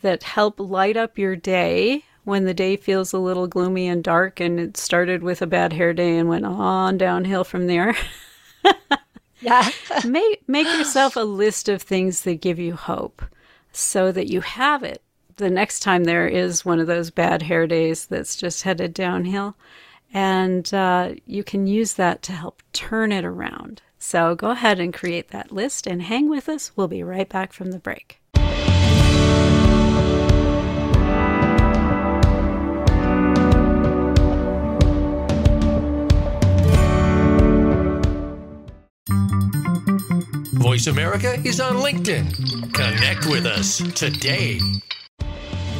[0.00, 4.40] that help light up your day when the day feels a little gloomy and dark
[4.40, 7.94] and it started with a bad hair day and went on downhill from there.
[9.40, 9.68] yeah.
[10.06, 13.22] make make yourself a list of things that give you hope
[13.72, 15.02] so that you have it
[15.36, 19.56] the next time there is one of those bad hair days that's just headed downhill.
[20.12, 23.82] And uh, you can use that to help turn it around.
[23.98, 26.72] So go ahead and create that list and hang with us.
[26.76, 28.20] We'll be right back from the break.
[40.64, 42.72] Voice America is on LinkedIn.
[42.72, 44.58] Connect with us today.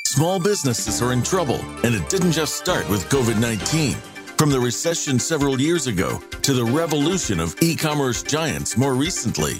[0.05, 3.95] Small businesses are in trouble, and it didn't just start with COVID 19.
[4.37, 9.59] From the recession several years ago to the revolution of e commerce giants more recently,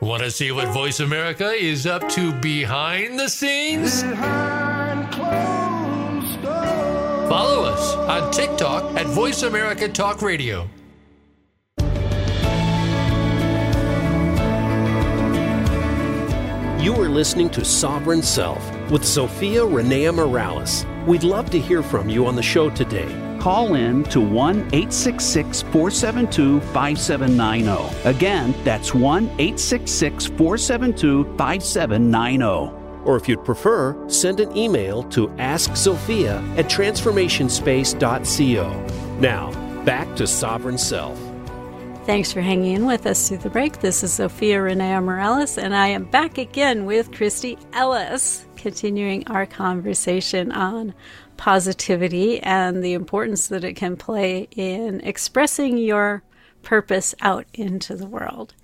[0.00, 4.02] Want to see what Voice America is up to behind the scenes?
[7.28, 10.68] Follow us on TikTok at Voice America Talk Radio.
[16.80, 20.86] You are listening to Sovereign Self with Zofia Renea Morales.
[21.08, 23.27] We'd love to hear from you on the show today.
[23.48, 28.06] Call in to 1 866 472 5790.
[28.06, 33.06] Again, that's 1 866 472 5790.
[33.06, 39.18] Or if you'd prefer, send an email to askzofia at transformationspace.co.
[39.18, 41.18] Now, back to Sovereign Self.
[42.04, 43.80] Thanks for hanging in with us through the break.
[43.80, 49.46] This is Zofia Renea Morales, and I am back again with Christy Ellis, continuing our
[49.46, 50.92] conversation on
[51.38, 56.22] positivity and the importance that it can play in expressing your
[56.62, 58.54] purpose out into the world.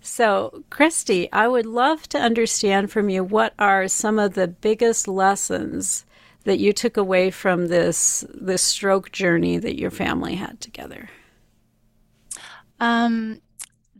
[0.00, 5.08] So, Christy, I would love to understand from you what are some of the biggest
[5.08, 6.04] lessons
[6.44, 11.10] that you took away from this this stroke journey that your family had together.
[12.78, 13.40] Um,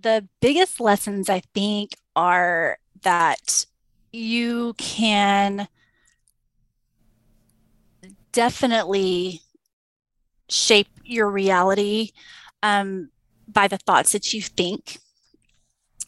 [0.01, 3.67] the biggest lessons I think are that
[4.13, 5.69] you can
[8.33, 9.41] definitely
[10.49, 12.11] shape your reality
[12.63, 13.11] um,
[13.49, 14.99] by the thoughts that you think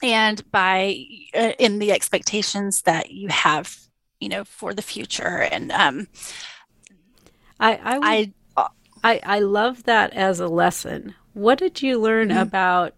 [0.03, 1.05] and by
[1.35, 3.77] uh, in the expectations that you have
[4.21, 6.09] you know for the future and um,
[7.61, 8.69] I I, would, I
[9.05, 12.39] I I love that as a lesson what did you learn mm-hmm.
[12.39, 12.95] about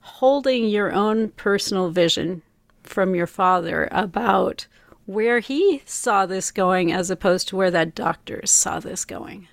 [0.00, 2.42] holding your own personal vision
[2.82, 4.66] from your father about
[5.10, 9.48] where he saw this going as opposed to where that doctor saw this going?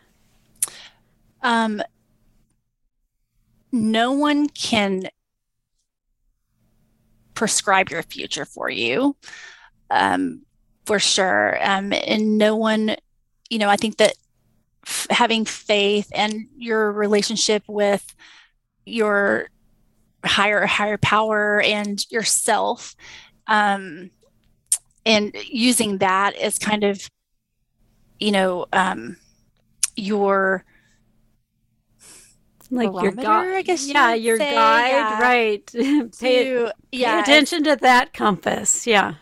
[1.42, 1.82] Um,
[3.72, 5.10] no one can
[7.34, 9.16] prescribe your future for you,
[9.90, 10.44] um,
[10.86, 11.58] for sure.
[11.62, 12.96] Um, and no one,
[13.50, 14.14] you know, I think that
[15.10, 18.16] having faith and your relationship with
[18.86, 19.50] your
[20.24, 22.96] higher higher power and yourself
[23.48, 24.12] um,
[25.08, 27.10] and using that as kind of
[28.20, 29.18] you know um,
[29.96, 30.66] your
[32.70, 35.22] like your guide, I guess yeah, your say, guide, yeah.
[35.22, 35.72] right?
[36.20, 39.16] pay, to, yeah, pay attention to that compass, yeah.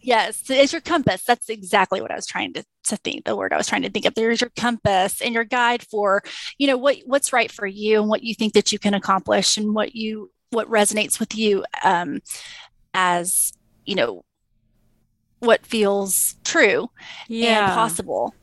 [0.00, 1.22] Yes, it's your compass.
[1.24, 3.26] That's exactly what I was trying to, to think.
[3.26, 4.14] The word I was trying to think of.
[4.14, 6.22] There's your compass and your guide for,
[6.56, 9.58] you know, what what's right for you and what you think that you can accomplish
[9.58, 12.20] and what you what resonates with you um,
[12.94, 13.52] as
[13.84, 14.24] you know
[15.40, 16.90] what feels true
[17.28, 17.66] yeah.
[17.66, 18.34] and possible.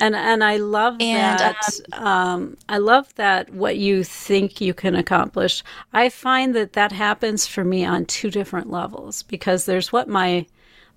[0.00, 1.70] And and I love and, that.
[1.92, 5.62] Um, um, I love that what you think you can accomplish.
[5.92, 10.46] I find that that happens for me on two different levels because there's what my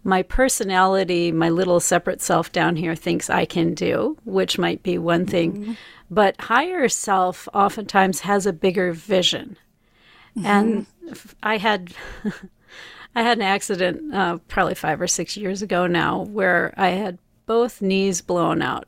[0.03, 4.97] my personality, my little separate self down here thinks I can do, which might be
[4.97, 5.53] one thing.
[5.53, 5.73] Mm-hmm.
[6.09, 9.57] But higher self oftentimes has a bigger vision.
[10.35, 10.45] Mm-hmm.
[10.45, 10.85] And
[11.43, 11.93] I had
[13.15, 17.17] I had an accident uh, probably five or six years ago now where I had
[17.45, 18.87] both knees blown out.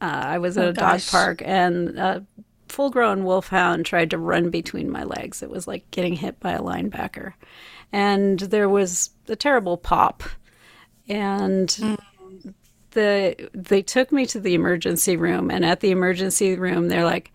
[0.00, 1.06] Uh, I was at oh, a gosh.
[1.06, 2.24] dog park and a
[2.68, 5.42] full grown wolfhound tried to run between my legs.
[5.42, 7.34] It was like getting hit by a linebacker
[7.92, 10.22] and there was a terrible pop,
[11.08, 11.98] and mm.
[12.92, 17.32] the they took me to the emergency room, and at the emergency room, they're like.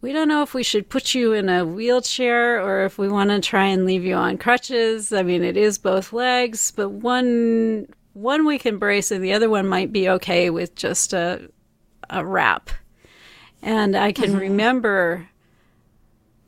[0.00, 3.30] We don't know if we should put you in a wheelchair or if we want
[3.30, 5.12] to try and leave you on crutches.
[5.12, 9.50] I mean, it is both legs, but one one we can brace and the other
[9.50, 11.48] one might be okay with just a
[12.10, 12.70] a wrap.
[13.62, 14.38] And I can mm-hmm.
[14.38, 15.28] remember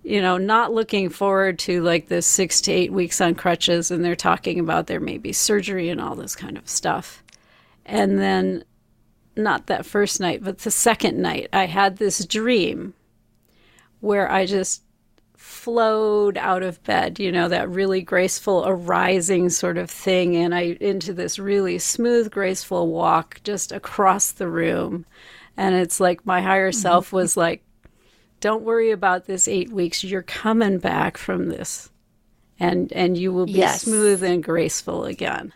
[0.09, 4.03] you know, not looking forward to like the six to eight weeks on crutches, and
[4.03, 7.23] they're talking about there may be surgery and all this kind of stuff.
[7.85, 8.65] And then,
[9.37, 12.95] not that first night, but the second night, I had this dream
[14.01, 14.83] where I just
[15.37, 20.77] flowed out of bed, you know, that really graceful arising sort of thing, and I
[20.81, 25.07] into this really smooth, graceful walk just across the room.
[25.57, 26.81] And it's like my higher mm-hmm.
[26.81, 27.63] self was like,
[28.41, 30.05] don't worry about this eight weeks.
[30.05, 31.91] You're coming back from this,
[32.59, 33.83] and and you will be yes.
[33.83, 35.53] smooth and graceful again.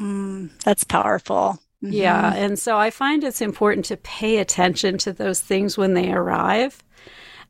[0.00, 1.58] Mm, that's powerful.
[1.82, 1.92] Mm-hmm.
[1.92, 6.12] Yeah, and so I find it's important to pay attention to those things when they
[6.12, 6.82] arrive.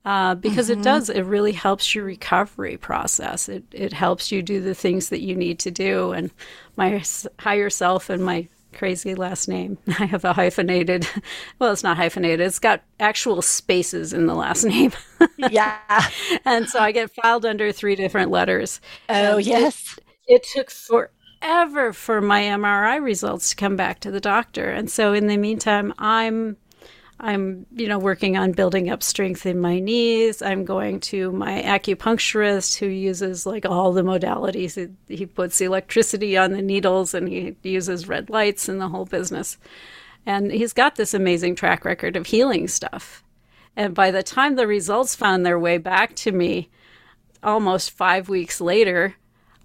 [0.05, 0.80] Uh, because mm-hmm.
[0.80, 1.11] it does.
[1.11, 3.48] It really helps your recovery process.
[3.48, 6.12] It it helps you do the things that you need to do.
[6.12, 6.30] And
[6.76, 7.03] my
[7.38, 9.78] higher self and my crazy last name.
[9.98, 11.07] I have a hyphenated.
[11.59, 12.40] Well, it's not hyphenated.
[12.40, 14.92] It's got actual spaces in the last name.
[15.38, 16.09] yeah.
[16.44, 18.80] and so I get filed under three different letters.
[19.09, 19.96] Oh and yes.
[20.26, 24.90] It, it took forever for my MRI results to come back to the doctor, and
[24.90, 26.57] so in the meantime, I'm
[27.25, 30.43] I'm, you know, working on building up strength in my knees.
[30.43, 34.93] I'm going to my acupuncturist who uses like all the modalities.
[35.07, 39.57] He puts electricity on the needles and he uses red lights and the whole business.
[40.27, 43.23] And he's got this amazing track record of healing stuff.
[43.77, 46.70] And by the time the results found their way back to me,
[47.41, 49.14] almost five weeks later,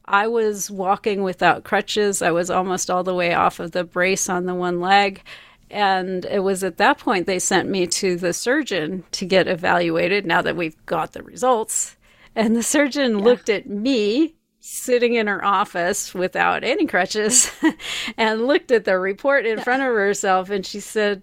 [0.06, 2.22] I was walking without crutches.
[2.22, 5.24] I was almost all the way off of the brace on the one leg.
[5.70, 10.26] And it was at that point they sent me to the surgeon to get evaluated
[10.26, 11.98] now that we've got the results.
[12.36, 13.26] And the surgeon yeah.
[13.26, 17.52] looked at me sitting in her office without any crutches
[18.18, 19.64] and looked at the report in yeah.
[19.64, 21.22] front of herself and she said,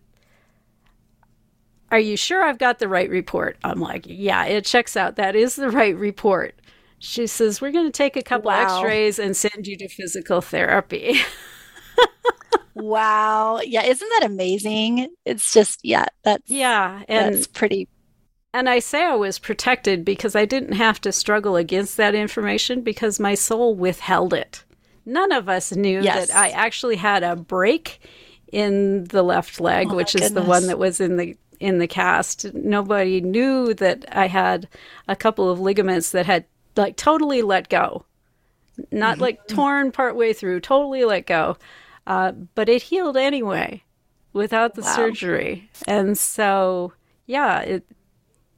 [1.90, 3.56] Are you sure I've got the right report?
[3.64, 5.16] I'm like, Yeah, it checks out.
[5.16, 6.58] That is the right report.
[6.98, 8.78] She says, We're going to take a couple wow.
[8.78, 11.20] x rays and send you to physical therapy.
[12.74, 13.60] wow.
[13.62, 13.84] Yeah.
[13.84, 15.08] Isn't that amazing?
[15.24, 17.02] It's just, yeah, that's, yeah.
[17.08, 17.88] And that's pretty.
[18.52, 22.82] And I say I was protected because I didn't have to struggle against that information
[22.82, 24.64] because my soul withheld it.
[25.06, 26.28] None of us knew yes.
[26.28, 28.00] that I actually had a break
[28.52, 31.88] in the left leg, oh which is the one that was in the in the
[31.88, 32.54] cast.
[32.54, 34.68] Nobody knew that I had
[35.08, 36.44] a couple of ligaments that had
[36.76, 38.06] like totally let go.
[38.90, 39.22] Not mm-hmm.
[39.22, 41.56] like torn part way through, totally let go.
[42.06, 43.82] Uh, but it healed anyway
[44.32, 44.94] without the wow.
[44.94, 45.70] surgery.
[45.86, 46.92] And so,
[47.26, 47.86] yeah, it,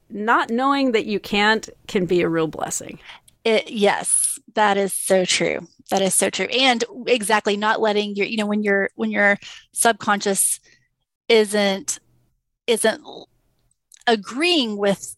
[0.09, 2.99] not knowing that you can't can be a real blessing.
[3.43, 5.67] It, yes, that is so true.
[5.89, 6.47] That is so true.
[6.47, 9.37] And exactly not letting your, you know, when your when your
[9.71, 10.59] subconscious
[11.29, 11.99] isn't
[12.67, 13.01] isn't
[14.05, 15.15] agreeing with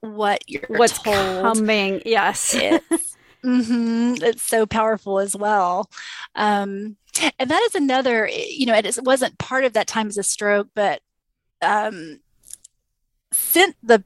[0.00, 1.42] what you're what's told.
[1.42, 2.00] coming.
[2.06, 2.54] Yes.
[2.54, 3.15] It's,
[3.46, 5.90] mm-hmm, it's so powerful as well.
[6.34, 6.96] Um,
[7.38, 10.68] and that is another you know it wasn't part of that time as a stroke
[10.74, 11.00] but
[11.62, 12.20] um
[13.32, 14.02] since the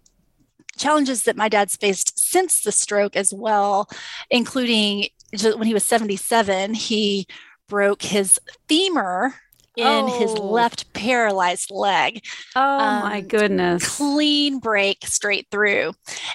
[0.77, 3.89] challenges that my dad's faced since the stroke as well
[4.31, 5.09] including
[5.43, 7.27] when he was 77 he
[7.69, 9.35] broke his femur
[9.77, 10.19] in oh.
[10.19, 12.25] his left paralyzed leg.
[12.57, 13.97] Oh um, my goodness.
[13.97, 15.93] Clean break straight through.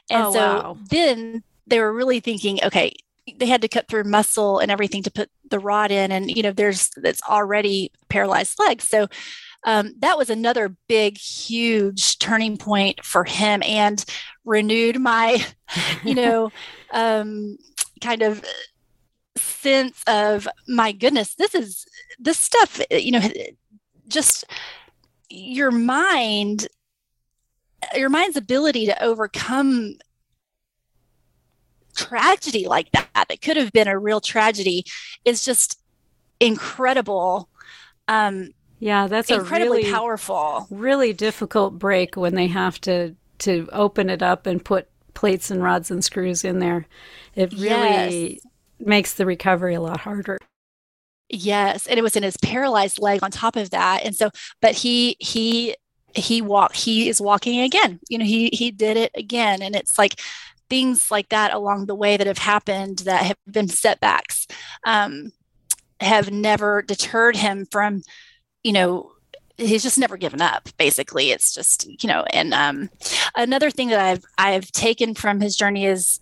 [0.09, 0.77] And oh, so wow.
[0.89, 2.93] then they were really thinking, okay,
[3.38, 6.43] they had to cut through muscle and everything to put the rod in and you
[6.43, 8.88] know there's that's already paralyzed legs.
[8.88, 9.07] So
[9.66, 14.05] um, that was another big huge turning point for him and
[14.45, 15.43] renewed my
[16.03, 16.51] you know
[16.91, 17.57] um,
[18.01, 18.43] kind of
[19.38, 21.86] sense of my goodness this is
[22.20, 23.22] this stuff you know
[24.07, 24.45] just
[25.30, 26.68] your mind
[27.95, 29.95] your mind's ability to overcome
[31.95, 34.85] tragedy like that that could have been a real tragedy
[35.23, 35.79] is just
[36.39, 37.49] incredible.
[38.07, 40.67] Um yeah that's incredibly really, powerful.
[40.69, 45.63] really difficult break when they have to to open it up and put plates and
[45.63, 46.85] rods and screws in there.
[47.35, 48.41] It really yes.
[48.79, 50.37] makes the recovery a lot harder.
[51.29, 54.29] Yes and it was in his paralyzed leg on top of that and so
[54.61, 55.75] but he he
[56.13, 57.99] he walked he is walking again.
[58.09, 60.19] You know he he did it again and it's like
[60.70, 64.47] things like that along the way that have happened that have been setbacks
[64.86, 65.32] um,
[65.99, 68.01] have never deterred him from,
[68.63, 69.11] you know,
[69.57, 71.32] he's just never given up basically.
[71.32, 72.89] It's just you know and um,
[73.36, 76.20] another thing that i've i've taken from his journey is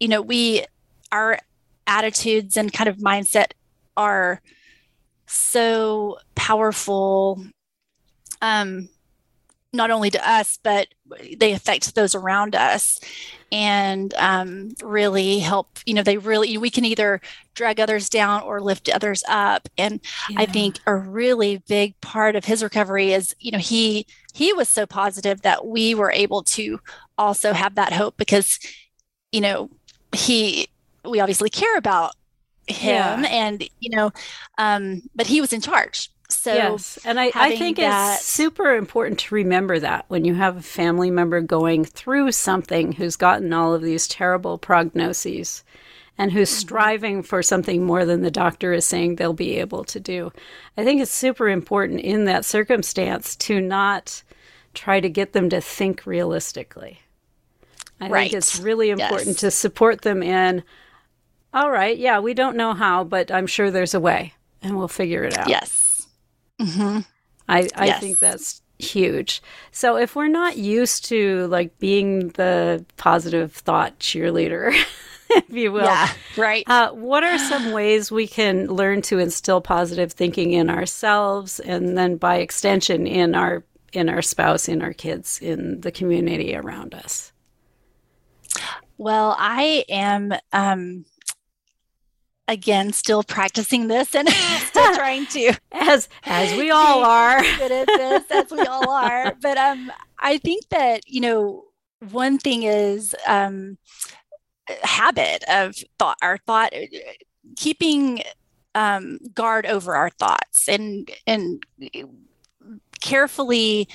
[0.00, 0.64] you know we
[1.12, 1.38] our
[1.86, 3.52] attitudes and kind of mindset
[3.96, 4.40] are
[5.26, 7.44] so powerful.
[8.40, 8.88] Um
[9.72, 10.88] not only to us but
[11.36, 13.00] they affect those around us
[13.50, 17.20] and um, really help you know they really we can either
[17.54, 20.00] drag others down or lift others up and
[20.30, 20.40] yeah.
[20.40, 24.68] i think a really big part of his recovery is you know he he was
[24.68, 26.78] so positive that we were able to
[27.16, 28.58] also have that hope because
[29.32, 29.70] you know
[30.14, 30.68] he
[31.04, 32.14] we obviously care about
[32.66, 33.28] him yeah.
[33.30, 34.12] and you know
[34.58, 38.14] um but he was in charge so yes, and I, I think that...
[38.16, 42.92] it's super important to remember that when you have a family member going through something
[42.92, 45.62] who's gotten all of these terrible prognoses
[46.16, 46.60] and who's mm-hmm.
[46.60, 50.32] striving for something more than the doctor is saying they'll be able to do.
[50.76, 54.22] I think it's super important in that circumstance to not
[54.74, 57.00] try to get them to think realistically.
[58.00, 58.30] I Right.
[58.30, 59.40] think it's really important Yes.
[59.40, 60.62] to support them in,
[61.52, 64.88] all right, yeah, we don't know how, but I'm sure there's a way and we'll
[64.88, 65.48] figure it out.
[65.48, 65.87] Yes.
[66.60, 67.00] Hmm
[67.48, 68.00] I, I Yes.
[68.00, 69.42] think that's huge.
[69.72, 74.72] So if we're not used to like being the positive thought cheerleader,
[75.30, 76.08] if you will, Yeah.
[76.36, 76.66] Right.
[76.66, 81.96] uh, what are some ways we can learn to instill positive thinking in ourselves and
[81.96, 86.94] then by extension in our in our spouse, in our kids, in the community around
[86.94, 87.32] us?
[88.96, 91.04] Well, I am um
[92.48, 94.28] again still practicing this and
[94.66, 97.40] still trying to As as we all are.
[97.42, 99.34] good at this as we all are.
[99.40, 101.64] But um I think that, you know,
[102.10, 103.78] one thing is um
[104.82, 106.72] habit of thought our thought
[107.56, 108.22] keeping
[108.74, 111.64] um guard over our thoughts and and
[113.00, 113.88] carefully,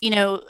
[0.00, 0.42] you know,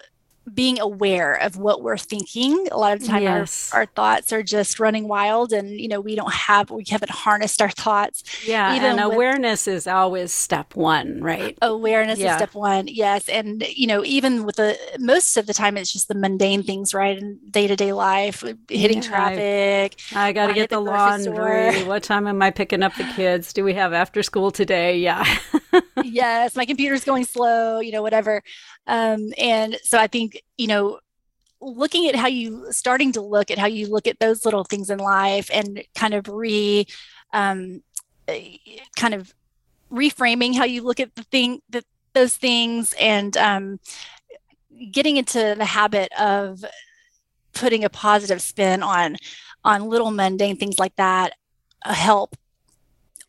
[0.53, 2.69] being aware of what we're thinking.
[2.71, 3.71] A lot of the time Yes.
[3.73, 7.11] our, our thoughts are just running wild and you know, we don't have we haven't
[7.11, 8.23] harnessed our thoughts.
[8.47, 11.57] Yeah, Even and with- awareness is always step one, right?
[11.63, 12.33] awareness Yeah.
[12.33, 15.93] is step one yes and you know even with the most of the time it's
[15.93, 20.55] just the mundane things right in day-to-day life uh, hitting Yeah, traffic I got to
[20.55, 21.33] get the the laundry.
[21.73, 21.73] store.
[21.89, 23.53] What time am I picking up the kids?
[23.53, 24.99] Do we have after school today?
[24.99, 25.25] Yeah.
[26.05, 28.43] yes my computer's going slow you know whatever.
[28.87, 31.01] Um and so i think you know
[31.61, 34.91] looking at how you starting to look at how you look at those little things
[34.91, 36.87] in life and kind of re
[37.33, 37.83] um
[38.97, 39.35] kind of
[39.91, 43.79] reframing how you look at the thing that those things and um
[44.91, 46.65] getting into the habit of
[47.53, 49.17] putting a positive spin on
[49.65, 51.33] on little mundane things like that
[51.85, 52.37] uh, help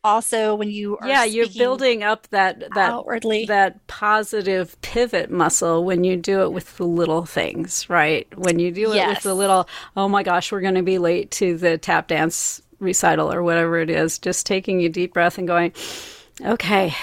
[0.04, 5.84] also when you are yeah, you're building up that that outwardly that positive pivot muscle
[5.84, 8.26] when you do it with the little things, right?
[8.38, 11.30] When you do it with the little, oh my gosh, we're going to be late
[11.32, 15.46] to the tap dance recital or whatever it is, just taking a deep breath and
[15.48, 15.72] going,
[16.42, 16.94] okay,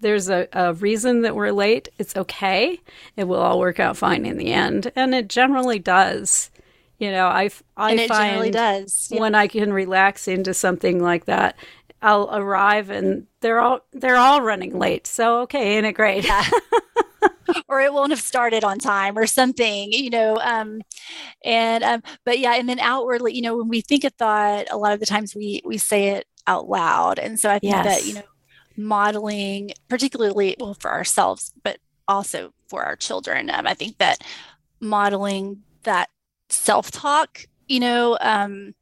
[0.00, 1.88] there's a, a reason that we're late.
[1.98, 2.80] It's okay.
[3.16, 4.92] It will all work out fine in the end.
[4.94, 6.50] And it generally does.
[6.98, 9.20] You know, I and it find generally does Yeah.
[9.20, 11.56] when I can relax into something like that,
[12.00, 15.06] I'll arrive and they're all they're all running late.
[15.06, 16.24] So okay, integrate.
[16.24, 16.52] great?
[17.68, 20.80] or it won't have started on time or something you know um
[21.44, 24.76] and um but yeah and then outwardly you know when we think a thought a
[24.76, 28.06] lot of the times we we say it out loud and so i think that
[28.06, 28.22] you know
[28.76, 34.18] modeling particularly well for ourselves but also for our children um, i think that
[34.80, 36.08] modeling that
[36.48, 38.74] self-talk you know um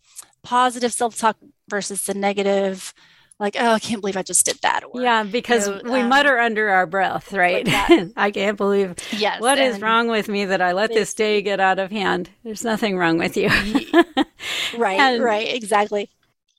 [0.43, 1.37] positive self-talk
[1.69, 2.95] versus the negative
[3.39, 6.09] like oh i can't believe i just did that or Yeah, because know, we um,
[6.09, 7.67] mutter under our breath, right?
[8.17, 11.61] I can't believe yes what is wrong with me that I let this day get
[11.61, 12.31] out of hand.
[12.45, 13.49] There's nothing wrong with you.
[14.79, 16.11] right and- right exactly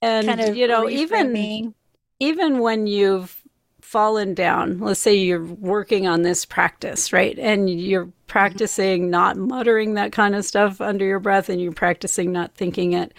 [0.01, 1.73] and kind of you know, even
[2.19, 3.41] even when you've
[3.81, 7.39] fallen down, let's say you're working on this practice, right?
[7.39, 12.33] And you're practicing not muttering that kind of stuff under your breath and you're practicing
[12.33, 13.13] not thinking it.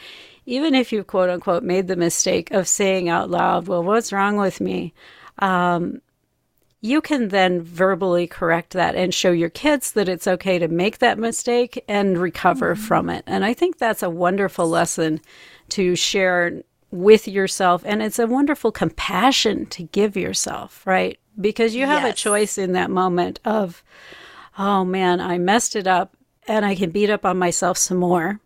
[0.49, 4.37] Even if you quote unquote made the mistake of saying out loud, well, what's wrong
[4.37, 4.95] with me?
[5.41, 6.01] Um,
[6.81, 10.99] you can then verbally correct that and show your kids that it's okay to make
[10.99, 13.25] that mistake and recover from it.
[13.27, 15.21] And I think that's a wonderful lesson
[15.71, 17.83] to share with yourself.
[17.85, 21.19] And it's a wonderful compassion to give yourself, right?
[21.39, 23.83] Because you have a choice in that moment of,
[24.57, 28.41] oh man, I messed it up and I can beat up on myself some more.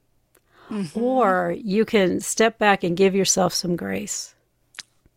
[0.95, 4.35] Or you can step back and give yourself some grace.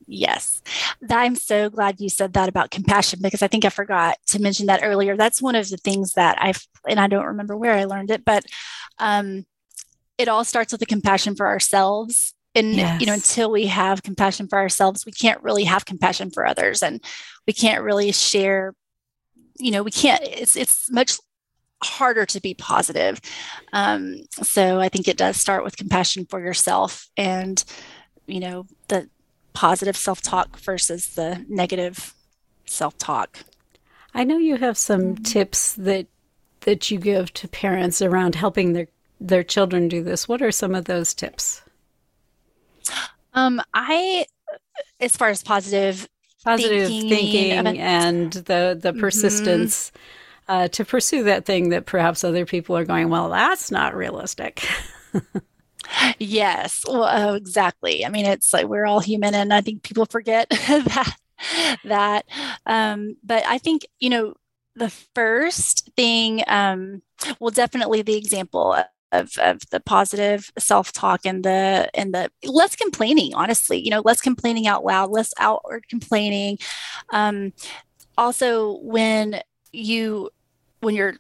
[0.08, 0.62] Yes.
[1.10, 4.68] I'm so glad you said that about compassion because I think I forgot to mention
[4.68, 5.18] that earlier.
[5.18, 8.24] That's one of the things that I've, and I don't remember where I learned it,
[8.24, 8.46] but
[9.00, 9.46] um,
[10.18, 12.34] it all starts with the compassion for ourselves.
[12.54, 16.46] And, you know, until we have compassion for ourselves, we can't really have compassion for
[16.46, 17.04] others and
[17.48, 18.74] we can't really share,
[19.58, 21.18] you know, we can't, it's, it's much
[21.86, 23.22] harder to be positive.
[23.74, 27.64] Um, so I think it does start with compassion for yourself and,
[28.28, 29.10] you know, the
[29.54, 32.14] positive self talk versus the negative
[32.66, 33.40] self talk.
[34.14, 36.08] I know you have some tips that
[36.62, 38.88] that you give to parents around helping their
[39.20, 40.28] their children do this.
[40.28, 41.62] What are some of those tips?
[43.34, 44.26] Um, I,
[45.00, 46.08] as far as positive,
[46.46, 49.92] Positive Thinking thinking, of and the the persistence
[50.48, 53.10] uh, to pursue that thing that perhaps other people are going.
[53.10, 54.66] Well, that's not realistic.
[56.18, 58.06] yes, well, oh, exactly.
[58.06, 61.16] I mean, it's like we're all human, and I think people forget that.
[61.84, 62.26] That,
[62.66, 64.36] um, but I think you know,
[64.76, 67.02] the first thing, um,
[67.40, 68.76] well, definitely the example
[69.12, 74.20] of, of the positive self-talk and the and the less complaining honestly you know less
[74.20, 76.58] complaining out loud less outward complaining
[77.14, 77.54] um,
[78.18, 79.42] also when
[79.72, 80.30] you
[80.86, 81.16] when your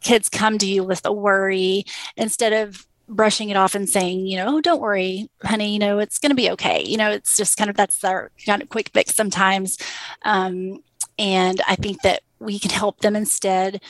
[0.00, 1.84] kids come to you with a worry
[2.16, 5.98] instead of brushing it off and saying you know oh, don't worry honey you know
[5.98, 8.68] it's going to be okay you know it's just kind of that's our kind of
[8.68, 9.78] quick fix sometimes
[10.22, 10.82] um,
[11.18, 13.80] and i think that we can help them instead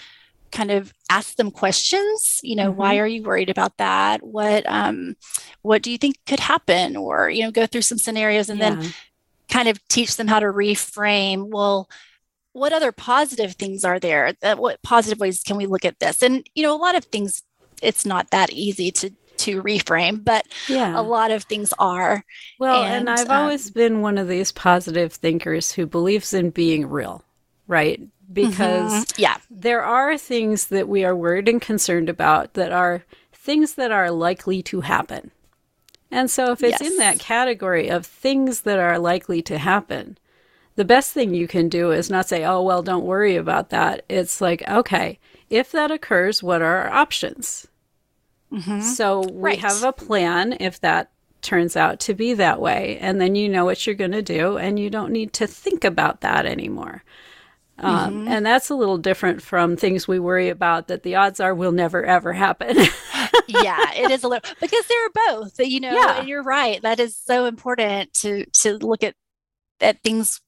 [0.53, 2.79] kind of ask them questions you know mm-hmm.
[2.79, 5.17] why are you worried about that what um
[5.63, 8.71] what do you think could happen or you know go through some scenarios and yeah.
[8.71, 8.95] then
[9.51, 11.89] kind of teach them how to reframe well
[12.57, 14.33] what other positive things are there?
[14.41, 16.23] That what positive ways can we look at this?
[16.23, 17.43] And you know a lot of things
[17.83, 20.99] it's not that easy to to reframe but yeah.
[20.99, 22.25] a lot of things are.
[22.59, 26.51] Well and, and i've um, always been one of these positive thinkers who believes in
[26.51, 27.23] being real
[27.67, 28.01] right?
[28.33, 29.21] Because mm-hmm.
[29.21, 29.37] yeah.
[29.51, 34.11] there are things that we are worried and concerned about that are things that are
[34.11, 35.31] likely to happen.
[36.11, 36.91] And so if it's yes.
[36.91, 40.19] in that category of things that are likely to happen
[40.77, 44.05] the best thing you can do is not say oh well don't worry about that
[44.09, 45.19] it's like okay
[45.51, 47.67] if that occurs what are our options
[48.53, 48.81] mm-hmm.
[48.81, 49.59] so we right.
[49.59, 51.11] have a plan if that
[51.43, 54.57] turns out to be that way and then you know what you're going to do
[54.57, 57.03] and you don't need to think about that anymore
[57.79, 58.29] um, mm-hmm.
[58.29, 61.73] And that's a little different from things we worry about that the odds are will
[61.73, 62.77] never ever happen.
[63.49, 65.61] yeah, it is a little because they're both.
[65.61, 66.21] You know, yeah.
[66.21, 66.81] and you're right.
[66.81, 69.15] That is so important to to look at
[69.81, 70.41] at things.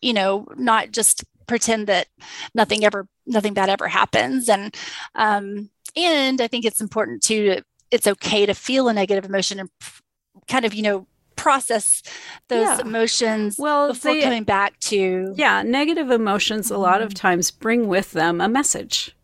[0.00, 2.06] You know, not just pretend that
[2.54, 4.74] nothing ever nothing bad ever happens, and
[5.14, 9.70] um, and I think it's important to it's okay to feel a negative emotion and
[10.46, 12.02] kind of you know process
[12.48, 12.80] those yeah.
[12.80, 16.74] emotions well, before they, coming back to yeah negative emotions mm-hmm.
[16.74, 17.16] a lot of mm-hmm.
[17.16, 19.14] times bring with them a message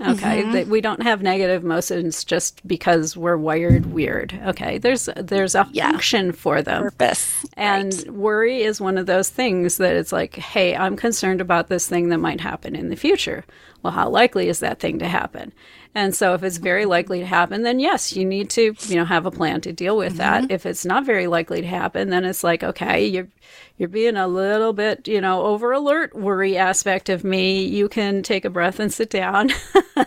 [0.00, 0.70] okay mm-hmm.
[0.70, 5.90] we don't have negative emotions just because we're wired weird okay there's there's a yeah.
[5.90, 8.10] function for them purpose and right.
[8.10, 12.08] worry is one of those things that it's like hey i'm concerned about this thing
[12.08, 13.44] that might happen in the future
[13.82, 15.52] well how likely is that thing to happen
[15.94, 19.04] and so if it's very likely to happen, then yes, you need to, you know,
[19.04, 20.46] have a plan to deal with mm-hmm.
[20.46, 20.50] that.
[20.50, 23.28] If it's not very likely to happen, then it's like, okay, you're
[23.76, 27.64] you're being a little bit, you know, over alert worry aspect of me.
[27.64, 29.50] You can take a breath and sit down.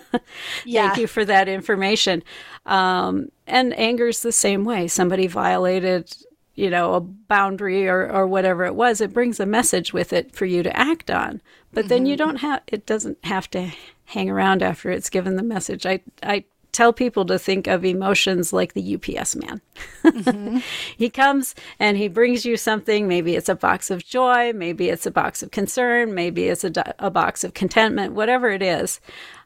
[0.66, 0.88] yeah.
[0.88, 2.24] Thank you for that information.
[2.66, 4.88] Um, and anger is the same way.
[4.88, 6.16] Somebody violated
[6.56, 10.34] you know, a boundary or, or whatever it was, it brings a message with it
[10.34, 11.42] for you to act on.
[11.74, 11.90] But mm-hmm.
[11.90, 12.26] then you mm-hmm.
[12.26, 13.72] don't have, it doesn't have to
[14.06, 15.86] hang around after it's given the message.
[15.86, 19.62] I, I tell people to think of emotions like the UPS man.
[20.04, 20.58] Mm-hmm.
[20.98, 23.08] he comes and he brings you something.
[23.08, 26.96] Maybe it's a box of joy, maybe it's a box of concern, maybe it's a,
[27.00, 29.00] a box of contentment, whatever it is.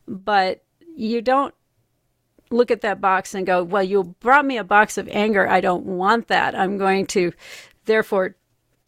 [0.08, 0.64] But
[0.96, 1.54] you don't
[2.50, 5.48] look at that box and go, Well, you brought me a box of anger.
[5.48, 6.56] I don't want that.
[6.56, 7.32] I'm going to,
[7.86, 8.36] therefore,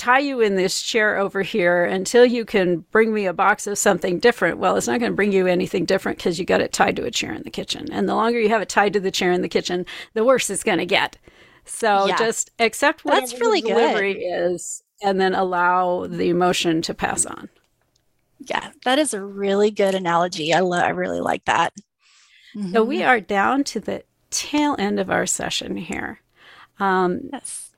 [0.01, 3.77] tie you in this chair over here until you can bring me a box of
[3.77, 4.57] something different.
[4.57, 7.03] Well, it's not going to bring you anything different because you got it tied to
[7.03, 7.87] a chair in the kitchen.
[7.91, 10.49] And the longer you have it tied to the chair in the kitchen, the worse
[10.49, 11.19] it's going to get.
[11.65, 12.17] So yeah.
[12.17, 14.53] just accept what That's really the delivery good.
[14.53, 17.49] is and then allow the emotion to pass on.
[18.39, 20.51] Yeah, that is a really good analogy.
[20.51, 21.73] I, lo- I really like that.
[22.55, 22.73] Mm-hmm.
[22.73, 23.09] So we mm-hmm.
[23.09, 26.21] are down to the tail end of our session here.
[26.79, 27.71] Um, yes.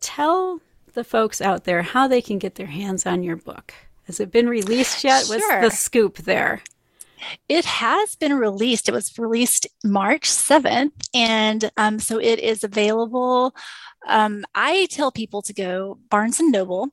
[0.00, 0.60] Tell
[0.92, 3.74] the folks out there how they can get their hands on your book.
[4.04, 5.26] Has it been released yet?
[5.26, 5.38] Sure.
[5.62, 6.62] What's the scoop there?
[7.48, 8.88] It has been released.
[8.88, 10.92] It was released March 7th.
[11.14, 13.54] And um, so it is available.
[14.06, 16.90] Um, I tell people to go Barnes and Noble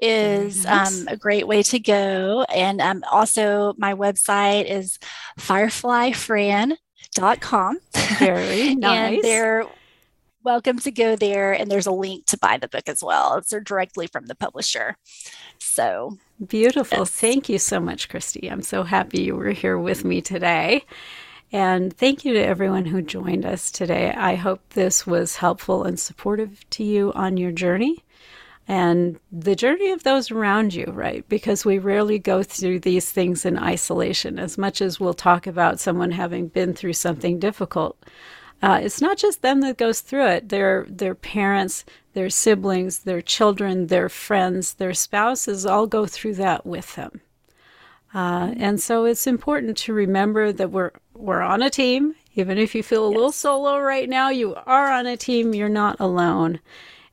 [0.00, 1.00] is nice.
[1.00, 2.44] um, a great way to go.
[2.54, 4.98] And um, also, my website is
[5.38, 7.78] fireflyfran.com.
[8.18, 9.14] Very nice.
[9.14, 9.66] and they're
[10.42, 11.52] welcome to go there.
[11.52, 13.36] And there's a link to buy the book as well.
[13.36, 14.96] It's directly from the publisher.
[15.58, 16.98] So beautiful.
[16.98, 17.10] Yes.
[17.10, 18.50] Thank you so much, Christy.
[18.50, 20.84] I'm so happy you were here with me today.
[21.52, 24.12] And thank you to everyone who joined us today.
[24.12, 28.04] I hope this was helpful and supportive to you on your journey
[28.68, 31.26] and the journey of those around you, right?
[31.28, 34.38] Because we rarely go through these things in isolation.
[34.38, 37.96] As much as we'll talk about someone having been through something difficult,
[38.62, 40.48] uh, it's not just them that goes through it.
[40.48, 46.66] Their their parents, their siblings, their children, their friends, their spouses all go through that
[46.66, 47.20] with them.
[48.14, 52.14] Uh, and so it's important to remember that we're we're on a team.
[52.34, 53.14] Even if you feel a yes.
[53.14, 55.54] little solo right now, you are on a team.
[55.54, 56.60] You're not alone.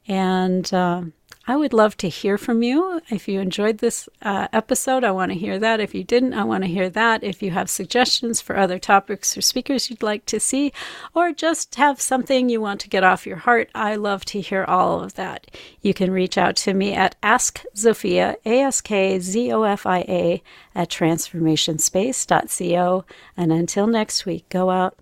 [0.08, 1.04] And uh,
[1.46, 3.02] I would love to hear from you.
[3.10, 5.82] If you enjoyed this uh, episode, I want to hear that.
[5.82, 7.22] If you didn't, I want to hear that.
[7.22, 10.72] If you have suggestions for other topics or speakers you'd like to see,
[11.14, 14.64] or just have something you want to get off your heart, I love to hear
[14.64, 15.48] all of that.
[15.82, 19.86] You can reach out to me at Ask Zofia, A S K Z O F
[19.86, 20.42] I A,
[20.74, 23.06] at transformationspace.co.
[23.36, 24.98] And until next week, go out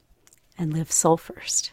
[0.57, 1.71] and live soul first.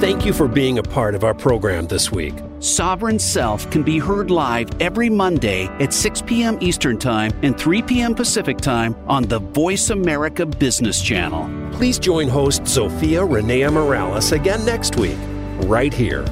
[0.00, 2.34] Thank you for being a part of our program this week.
[2.60, 6.56] Sovereign Self can be heard live every Monday at 6 p.m.
[6.60, 8.14] Eastern Time and 3 p.m.
[8.14, 11.72] Pacific Time on the Voice America Business Channel.
[11.72, 15.18] Please join host Zofia Renea Morales again next week,
[15.62, 16.24] right here